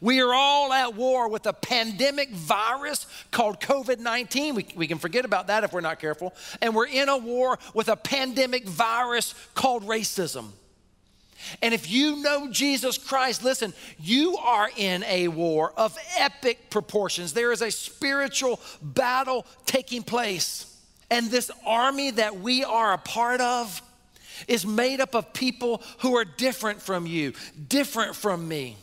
We 0.00 0.20
are 0.20 0.34
all 0.34 0.72
at 0.72 0.94
war 0.94 1.28
with 1.28 1.46
a 1.46 1.52
pandemic 1.52 2.30
virus 2.30 3.06
called 3.30 3.60
COVID 3.60 3.98
19. 4.00 4.54
We, 4.54 4.66
we, 4.76 4.86
can 4.86 4.98
forget 4.98 5.24
about 5.24 5.46
that 5.46 5.64
if 5.64 5.72
we're 5.72 5.80
not 5.80 5.98
careful. 5.98 6.34
And 6.60 6.74
we're 6.74 6.86
in 6.86 7.08
a 7.08 7.16
war 7.16 7.58
with 7.74 7.88
a 7.88 7.96
pandemic 7.96 8.66
virus 8.66 9.34
called 9.54 9.84
racism. 9.84 10.50
And 11.62 11.72
if 11.72 11.90
you 11.90 12.16
know 12.16 12.50
Jesus 12.50 12.98
Christ, 12.98 13.44
listen, 13.44 13.72
you 13.98 14.36
are 14.38 14.70
in 14.76 15.04
a 15.04 15.28
war 15.28 15.72
of 15.76 15.96
epic 16.18 16.70
proportions. 16.70 17.32
There 17.32 17.52
is 17.52 17.62
a 17.62 17.70
spiritual 17.70 18.60
battle 18.82 19.46
taking 19.64 20.02
place. 20.02 20.76
And 21.10 21.30
this 21.30 21.50
army 21.64 22.10
that 22.12 22.38
we 22.38 22.64
are 22.64 22.92
a 22.92 22.98
part 22.98 23.40
of 23.40 23.80
is 24.46 24.66
made 24.66 25.00
up 25.00 25.14
of 25.14 25.32
people 25.32 25.82
who 25.98 26.16
are 26.16 26.24
different 26.24 26.82
from 26.82 27.06
you, 27.06 27.32
different 27.68 28.14
from 28.14 28.46
me. 28.46 28.76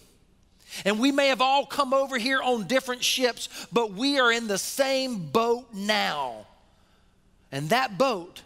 And 0.84 1.00
we 1.00 1.12
may 1.12 1.28
have 1.28 1.42
all 1.42 1.66
come 1.66 1.94
over 1.94 2.18
here 2.18 2.42
on 2.42 2.68
different 2.68 3.04
ships, 3.04 3.68
but 3.72 3.94
we 3.94 4.20
are 4.20 4.32
in 4.32 4.48
the 4.48 4.58
same 4.58 5.30
boat 5.30 5.68
now. 5.74 6.48
And 7.52 7.70
that 7.70 7.98
boat 7.98 8.42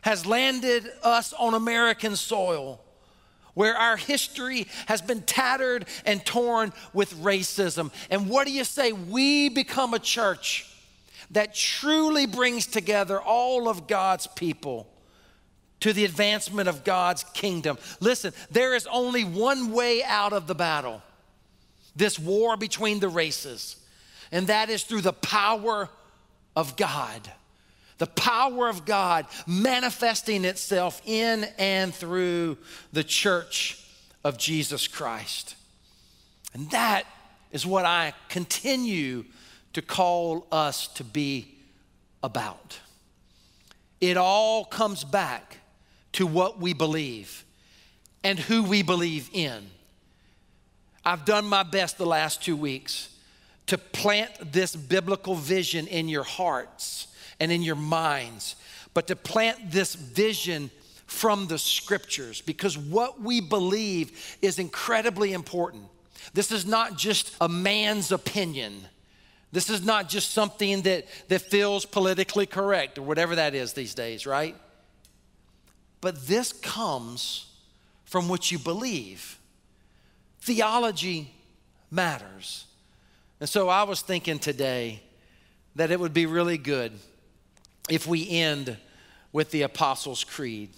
has 0.00 0.26
landed 0.26 0.90
us 1.04 1.32
on 1.34 1.54
American 1.54 2.16
soil 2.16 2.80
where 3.54 3.76
our 3.76 3.96
history 3.96 4.66
has 4.86 5.02
been 5.02 5.22
tattered 5.22 5.86
and 6.04 6.24
torn 6.24 6.72
with 6.92 7.14
racism. 7.16 7.92
And 8.10 8.28
what 8.28 8.46
do 8.46 8.52
you 8.52 8.64
say? 8.64 8.92
We 8.92 9.48
become 9.48 9.94
a 9.94 9.98
church 9.98 10.68
that 11.30 11.54
truly 11.54 12.26
brings 12.26 12.66
together 12.66 13.20
all 13.20 13.68
of 13.68 13.86
God's 13.86 14.26
people 14.26 14.88
to 15.80 15.92
the 15.92 16.04
advancement 16.04 16.68
of 16.68 16.84
God's 16.84 17.24
kingdom. 17.34 17.76
Listen, 18.00 18.32
there 18.50 18.74
is 18.74 18.86
only 18.86 19.24
one 19.24 19.72
way 19.72 20.04
out 20.04 20.32
of 20.32 20.46
the 20.46 20.54
battle 20.54 21.02
this 21.94 22.18
war 22.18 22.56
between 22.56 23.00
the 23.00 23.08
races, 23.08 23.76
and 24.30 24.46
that 24.46 24.70
is 24.70 24.84
through 24.84 25.02
the 25.02 25.12
power 25.12 25.90
of 26.56 26.76
God 26.76 27.30
the 28.02 28.06
power 28.08 28.68
of 28.68 28.84
God 28.84 29.26
manifesting 29.46 30.44
itself 30.44 31.00
in 31.04 31.44
and 31.56 31.94
through 31.94 32.58
the 32.92 33.04
church 33.04 33.80
of 34.24 34.36
Jesus 34.36 34.88
Christ. 34.88 35.54
And 36.52 36.68
that 36.72 37.04
is 37.52 37.64
what 37.64 37.84
I 37.84 38.12
continue 38.28 39.24
to 39.74 39.82
call 39.82 40.48
us 40.50 40.88
to 40.94 41.04
be 41.04 41.54
about. 42.24 42.80
It 44.00 44.16
all 44.16 44.64
comes 44.64 45.04
back 45.04 45.58
to 46.14 46.26
what 46.26 46.58
we 46.58 46.72
believe 46.72 47.44
and 48.24 48.36
who 48.36 48.64
we 48.64 48.82
believe 48.82 49.30
in. 49.32 49.62
I've 51.04 51.24
done 51.24 51.44
my 51.44 51.62
best 51.62 51.98
the 51.98 52.06
last 52.06 52.42
two 52.42 52.56
weeks 52.56 53.16
to 53.66 53.78
plant 53.78 54.32
this 54.50 54.74
biblical 54.74 55.36
vision 55.36 55.86
in 55.86 56.08
your 56.08 56.24
hearts 56.24 57.06
and 57.42 57.50
in 57.50 57.60
your 57.60 57.74
minds, 57.74 58.54
but 58.94 59.08
to 59.08 59.16
plant 59.16 59.72
this 59.72 59.96
vision 59.96 60.70
from 61.06 61.48
the 61.48 61.58
scriptures 61.58 62.40
because 62.40 62.78
what 62.78 63.20
we 63.20 63.40
believe 63.40 64.38
is 64.40 64.60
incredibly 64.60 65.32
important. 65.32 65.82
This 66.34 66.52
is 66.52 66.64
not 66.64 66.96
just 66.96 67.34
a 67.40 67.48
man's 67.48 68.12
opinion. 68.12 68.74
This 69.50 69.68
is 69.68 69.84
not 69.84 70.08
just 70.08 70.30
something 70.30 70.82
that, 70.82 71.06
that 71.26 71.40
feels 71.40 71.84
politically 71.84 72.46
correct 72.46 72.96
or 72.96 73.02
whatever 73.02 73.34
that 73.34 73.56
is 73.56 73.72
these 73.72 73.92
days, 73.92 74.24
right? 74.24 74.54
But 76.00 76.28
this 76.28 76.52
comes 76.52 77.46
from 78.04 78.28
what 78.28 78.52
you 78.52 78.60
believe. 78.60 79.36
Theology 80.42 81.34
matters. 81.90 82.66
And 83.40 83.48
so 83.48 83.68
I 83.68 83.82
was 83.82 84.00
thinking 84.00 84.38
today 84.38 85.02
that 85.74 85.90
it 85.90 85.98
would 85.98 86.14
be 86.14 86.26
really 86.26 86.56
good 86.56 86.92
if 87.88 88.06
we 88.06 88.28
end 88.28 88.76
with 89.32 89.50
the 89.50 89.62
Apostles' 89.62 90.24
Creed. 90.24 90.70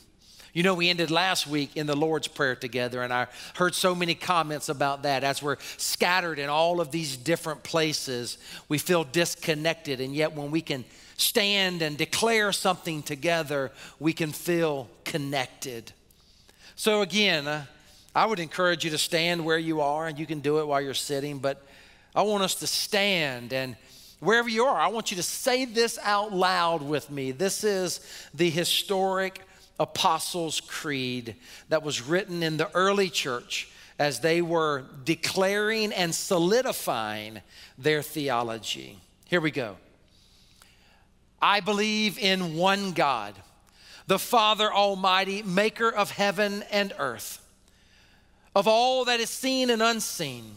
You 0.52 0.62
know, 0.62 0.74
we 0.74 0.88
ended 0.88 1.10
last 1.10 1.48
week 1.48 1.76
in 1.76 1.88
the 1.88 1.96
Lord's 1.96 2.28
Prayer 2.28 2.54
together, 2.54 3.02
and 3.02 3.12
I 3.12 3.26
heard 3.54 3.74
so 3.74 3.92
many 3.92 4.14
comments 4.14 4.68
about 4.68 5.02
that. 5.02 5.24
As 5.24 5.42
we're 5.42 5.56
scattered 5.78 6.38
in 6.38 6.48
all 6.48 6.80
of 6.80 6.92
these 6.92 7.16
different 7.16 7.64
places, 7.64 8.38
we 8.68 8.78
feel 8.78 9.02
disconnected, 9.02 10.00
and 10.00 10.14
yet 10.14 10.32
when 10.32 10.52
we 10.52 10.60
can 10.60 10.84
stand 11.16 11.82
and 11.82 11.98
declare 11.98 12.52
something 12.52 13.02
together, 13.02 13.72
we 13.98 14.12
can 14.12 14.30
feel 14.30 14.88
connected. 15.04 15.92
So, 16.76 17.02
again, 17.02 17.48
uh, 17.48 17.64
I 18.14 18.26
would 18.26 18.38
encourage 18.38 18.84
you 18.84 18.90
to 18.90 18.98
stand 18.98 19.44
where 19.44 19.58
you 19.58 19.80
are, 19.80 20.06
and 20.06 20.16
you 20.16 20.26
can 20.26 20.38
do 20.38 20.60
it 20.60 20.68
while 20.68 20.80
you're 20.80 20.94
sitting, 20.94 21.40
but 21.40 21.66
I 22.14 22.22
want 22.22 22.44
us 22.44 22.54
to 22.56 22.68
stand 22.68 23.52
and 23.52 23.76
wherever 24.24 24.48
you 24.48 24.64
are, 24.64 24.80
I 24.80 24.88
want 24.88 25.10
you 25.10 25.16
to 25.18 25.22
say 25.22 25.64
this 25.64 25.98
out 26.02 26.32
loud 26.32 26.82
with 26.82 27.10
me. 27.10 27.30
This 27.30 27.64
is 27.64 28.00
the 28.32 28.50
historic 28.50 29.40
Apostles' 29.78 30.60
Creed 30.60 31.36
that 31.68 31.82
was 31.82 32.02
written 32.02 32.42
in 32.42 32.56
the 32.56 32.70
early 32.74 33.10
church 33.10 33.68
as 33.98 34.20
they 34.20 34.42
were 34.42 34.84
declaring 35.04 35.92
and 35.92 36.14
solidifying 36.14 37.40
their 37.78 38.02
theology. 38.02 38.98
Here 39.26 39.40
we 39.40 39.50
go. 39.50 39.76
I 41.40 41.60
believe 41.60 42.18
in 42.18 42.56
one 42.56 42.92
God, 42.92 43.34
the 44.06 44.18
Father 44.18 44.72
Almighty, 44.72 45.42
maker 45.42 45.90
of 45.90 46.10
heaven 46.10 46.64
and 46.70 46.92
earth, 46.98 47.44
of 48.54 48.66
all 48.66 49.04
that 49.04 49.20
is 49.20 49.30
seen 49.30 49.70
and 49.70 49.82
unseen. 49.82 50.56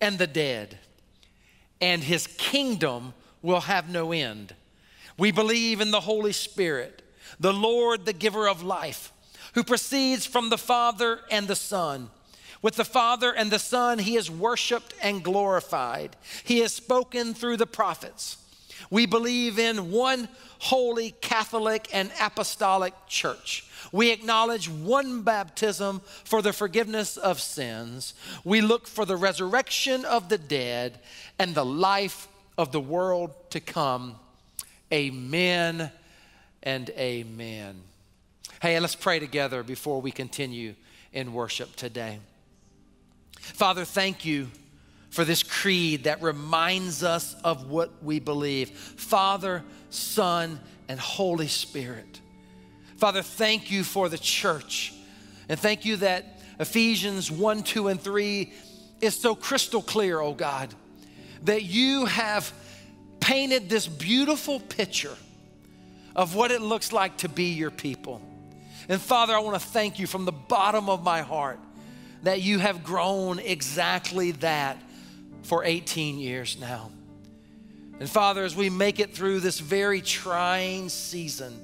and 0.00 0.18
the 0.18 0.26
dead. 0.26 0.78
And 1.80 2.02
his 2.02 2.26
kingdom 2.26 3.14
will 3.42 3.60
have 3.60 3.88
no 3.88 4.12
end. 4.12 4.54
We 5.18 5.30
believe 5.30 5.80
in 5.80 5.90
the 5.90 6.00
Holy 6.00 6.32
Spirit, 6.32 7.02
the 7.40 7.52
Lord, 7.52 8.04
the 8.04 8.12
giver 8.12 8.48
of 8.48 8.62
life, 8.62 9.12
who 9.54 9.64
proceeds 9.64 10.26
from 10.26 10.50
the 10.50 10.58
Father 10.58 11.20
and 11.30 11.48
the 11.48 11.56
Son. 11.56 12.10
With 12.62 12.76
the 12.76 12.84
Father 12.84 13.32
and 13.32 13.50
the 13.50 13.58
Son, 13.58 13.98
he 13.98 14.16
is 14.16 14.30
worshiped 14.30 14.94
and 15.02 15.22
glorified. 15.22 16.16
He 16.44 16.60
has 16.60 16.72
spoken 16.72 17.34
through 17.34 17.58
the 17.58 17.66
prophets. 17.66 18.38
We 18.90 19.06
believe 19.06 19.58
in 19.58 19.90
one 19.90 20.28
holy 20.58 21.12
Catholic 21.20 21.88
and 21.92 22.10
apostolic 22.20 22.94
church. 23.06 23.64
We 23.92 24.10
acknowledge 24.10 24.68
one 24.68 25.22
baptism 25.22 26.00
for 26.24 26.42
the 26.42 26.52
forgiveness 26.52 27.16
of 27.16 27.40
sins. 27.40 28.14
We 28.44 28.60
look 28.60 28.86
for 28.86 29.04
the 29.04 29.16
resurrection 29.16 30.04
of 30.04 30.28
the 30.28 30.38
dead 30.38 30.98
and 31.38 31.54
the 31.54 31.64
life 31.64 32.28
of 32.58 32.72
the 32.72 32.80
world 32.80 33.32
to 33.50 33.60
come. 33.60 34.16
Amen 34.92 35.90
and 36.62 36.90
amen. 36.90 37.80
Hey, 38.60 38.78
let's 38.80 38.94
pray 38.94 39.18
together 39.18 39.62
before 39.62 40.00
we 40.00 40.10
continue 40.10 40.74
in 41.12 41.32
worship 41.32 41.76
today. 41.76 42.18
Father, 43.38 43.84
thank 43.84 44.24
you 44.24 44.48
for 45.16 45.24
this 45.24 45.42
creed 45.42 46.04
that 46.04 46.20
reminds 46.20 47.02
us 47.02 47.34
of 47.42 47.70
what 47.70 47.90
we 48.04 48.20
believe 48.20 48.68
Father, 48.68 49.64
Son, 49.88 50.60
and 50.88 51.00
Holy 51.00 51.48
Spirit. 51.48 52.20
Father, 52.98 53.22
thank 53.22 53.70
you 53.70 53.82
for 53.82 54.10
the 54.10 54.18
church. 54.18 54.92
And 55.48 55.58
thank 55.58 55.86
you 55.86 55.96
that 55.96 56.38
Ephesians 56.60 57.30
1, 57.30 57.62
2, 57.62 57.88
and 57.88 57.98
3 57.98 58.52
is 59.00 59.18
so 59.18 59.34
crystal 59.34 59.80
clear, 59.80 60.20
oh 60.20 60.34
God, 60.34 60.74
that 61.44 61.62
you 61.62 62.04
have 62.04 62.52
painted 63.18 63.70
this 63.70 63.86
beautiful 63.86 64.60
picture 64.60 65.16
of 66.14 66.34
what 66.34 66.50
it 66.50 66.60
looks 66.60 66.92
like 66.92 67.16
to 67.18 67.28
be 67.30 67.54
your 67.54 67.70
people. 67.70 68.20
And 68.90 69.00
Father, 69.00 69.34
I 69.34 69.38
want 69.38 69.58
to 69.58 69.66
thank 69.66 69.98
you 69.98 70.06
from 70.06 70.26
the 70.26 70.32
bottom 70.32 70.90
of 70.90 71.02
my 71.02 71.22
heart 71.22 71.58
that 72.22 72.42
you 72.42 72.58
have 72.58 72.84
grown 72.84 73.38
exactly 73.38 74.32
that 74.32 74.76
for 75.46 75.64
18 75.64 76.18
years 76.18 76.58
now. 76.58 76.90
And 78.00 78.10
Father, 78.10 78.44
as 78.44 78.54
we 78.54 78.68
make 78.68 79.00
it 79.00 79.14
through 79.14 79.40
this 79.40 79.58
very 79.58 80.00
trying 80.00 80.88
season 80.88 81.54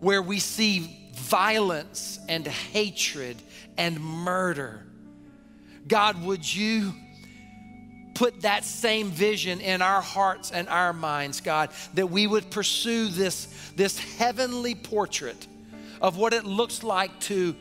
where 0.00 0.22
we 0.22 0.40
see 0.40 1.10
violence 1.14 2.18
and 2.28 2.46
hatred 2.46 3.36
and 3.76 4.00
murder, 4.00 4.84
God, 5.86 6.24
would 6.24 6.52
you 6.52 6.94
put 8.14 8.40
that 8.40 8.64
same 8.64 9.10
vision 9.10 9.60
in 9.60 9.82
our 9.82 10.00
hearts 10.00 10.50
and 10.50 10.68
our 10.68 10.92
minds, 10.92 11.40
God, 11.40 11.70
that 11.94 12.08
we 12.08 12.26
would 12.26 12.50
pursue 12.50 13.08
this, 13.08 13.72
this 13.76 13.98
heavenly 14.16 14.74
portrait 14.74 15.46
of 16.00 16.16
what 16.16 16.32
it 16.32 16.44
looks 16.44 16.82
like 16.82 17.20
to, 17.20 17.54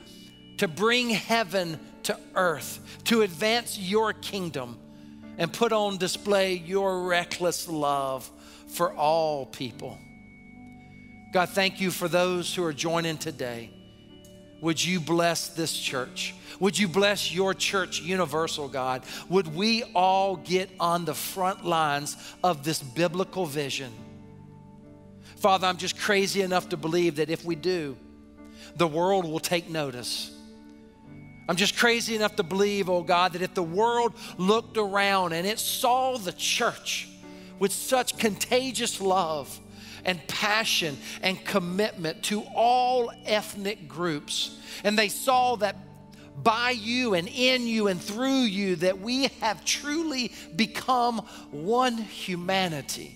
to 0.58 0.68
bring 0.68 1.10
heaven 1.10 1.80
to 2.04 2.18
earth, 2.36 2.80
to 3.06 3.22
advance 3.22 3.78
your 3.78 4.14
kingdom 4.14 4.78
and 5.38 5.52
put 5.52 5.72
on 5.72 5.98
display 5.98 6.54
your 6.54 7.04
reckless 7.04 7.68
love 7.68 8.30
for 8.68 8.94
all 8.94 9.46
people. 9.46 9.98
God, 11.34 11.50
thank 11.50 11.80
you 11.80 11.92
for 11.92 12.08
those 12.08 12.54
who 12.54 12.64
are 12.64 12.74
joining 12.74 13.18
today. 13.18 13.72
Would 14.62 14.84
you 14.84 15.00
bless 15.00 15.48
this 15.48 15.78
church? 15.78 16.36
Would 16.60 16.78
you 16.78 16.88
bless 16.88 17.34
your 17.34 17.54
church, 17.54 18.02
Universal 18.02 18.68
God? 18.68 19.04
Would 19.30 19.56
we 19.56 19.84
all 19.96 20.36
get 20.36 20.70
on 20.80 21.06
the 21.06 21.16
front 21.16 21.66
lines 21.66 22.16
of 22.44 22.64
this 22.64 22.82
biblical 22.82 23.46
vision? 23.46 23.92
Father, 25.38 25.66
I'm 25.66 25.78
just 25.78 25.98
crazy 26.00 26.44
enough 26.44 26.70
to 26.70 26.78
believe 26.78 27.16
that 27.16 27.32
if 27.32 27.44
we 27.44 27.56
do, 27.56 27.98
the 28.76 28.88
world 28.88 29.26
will 29.26 29.40
take 29.40 29.70
notice. 29.70 30.32
I'm 31.52 31.58
just 31.58 31.76
crazy 31.76 32.16
enough 32.16 32.38
to 32.38 32.44
believe, 32.44 32.90
oh 32.90 33.04
God, 33.04 33.34
that 33.34 33.42
if 33.42 33.54
the 33.54 33.62
world 33.62 34.14
looked 34.38 34.78
around 34.78 35.34
and 35.34 35.46
it 35.46 35.60
saw 35.60 36.18
the 36.18 36.32
church 36.32 37.10
with 37.60 37.74
such 37.74 38.18
contagious 38.18 39.02
love, 39.02 39.60
and 40.06 40.26
passion 40.28 40.98
and 41.22 41.44
commitment 41.44 42.24
to 42.24 42.44
all 42.56 43.12
ethnic 43.26 43.90
groups. 43.90 44.58
And 44.86 44.98
they 44.98 45.10
saw 45.10 45.58
that 45.58 45.76
by 46.42 46.72
you 46.72 47.16
and 47.16 47.28
in 47.28 47.68
you 47.68 47.88
and 47.88 48.02
through 48.02 48.44
you 48.44 48.78
that 48.78 49.00
we 49.02 49.28
have 49.42 49.66
truly 49.66 50.32
become 50.56 51.20
one 51.52 51.98
humanity. 51.98 53.14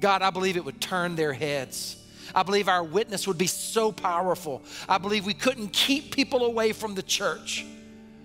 God, 0.00 0.22
I 0.22 0.30
believe 0.30 0.56
it 0.56 0.64
would 0.64 0.80
turn 0.80 1.14
their 1.14 1.32
heads. 1.32 1.99
I 2.34 2.42
believe 2.42 2.68
our 2.68 2.84
witness 2.84 3.26
would 3.26 3.38
be 3.38 3.46
so 3.46 3.92
powerful. 3.92 4.62
I 4.88 4.98
believe 4.98 5.26
we 5.26 5.34
couldn't 5.34 5.72
keep 5.72 6.14
people 6.14 6.44
away 6.44 6.72
from 6.72 6.94
the 6.94 7.02
church 7.02 7.64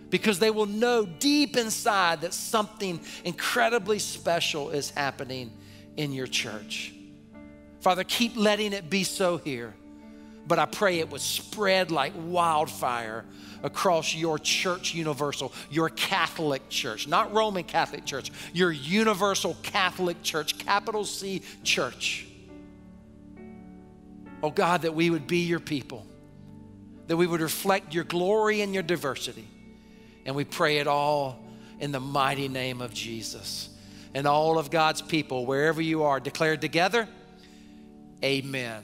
because 0.09 0.39
they 0.39 0.51
will 0.51 0.65
know 0.65 1.05
deep 1.05 1.57
inside 1.57 2.21
that 2.21 2.33
something 2.33 2.99
incredibly 3.23 3.99
special 3.99 4.69
is 4.69 4.89
happening 4.91 5.51
in 5.97 6.13
your 6.13 6.27
church. 6.27 6.93
Father, 7.81 8.03
keep 8.03 8.35
letting 8.35 8.73
it 8.73 8.89
be 8.89 9.03
so 9.03 9.37
here, 9.37 9.73
but 10.47 10.57
I 10.59 10.65
pray 10.65 10.99
it 10.99 11.09
would 11.09 11.21
spread 11.21 11.91
like 11.91 12.13
wildfire 12.15 13.25
across 13.63 14.13
your 14.13 14.37
church 14.39 14.93
universal, 14.93 15.51
your 15.69 15.89
Catholic 15.89 16.67
church, 16.69 17.07
not 17.07 17.33
Roman 17.33 17.63
Catholic 17.63 18.05
church, 18.05 18.31
your 18.53 18.71
universal 18.71 19.55
Catholic 19.63 20.21
church, 20.23 20.57
capital 20.57 21.03
C 21.03 21.41
church. 21.63 22.27
Oh 24.45 24.51
God, 24.51 24.84
that 24.84 24.93
we 24.93 25.10
would 25.10 25.25
be 25.25 25.39
your 25.39 25.60
people, 25.60 26.05
that 27.08 27.17
we 27.17 27.25
would 27.25 27.41
reflect 27.41 27.95
your 27.95 28.03
glory 28.03 28.62
and 28.62 28.75
your 28.75 28.84
diversity. 28.84 29.47
And 30.23 30.36
we 30.36 30.43
pray 30.43 30.77
it 30.77 30.86
all 30.86 31.43
in 31.79 31.91
the 31.91 31.99
mighty 31.99 32.47
name 32.47 32.79
of 32.79 32.93
Jesus. 32.93 33.69
And 34.13 34.27
all 34.27 34.60
of 34.60 34.69
God's 34.69 35.01
people, 35.01 35.47
wherever 35.47 35.81
you 35.81 36.03
are, 36.03 36.19
declared 36.19 36.62
together, 36.62 37.10
Amen. 38.23 38.84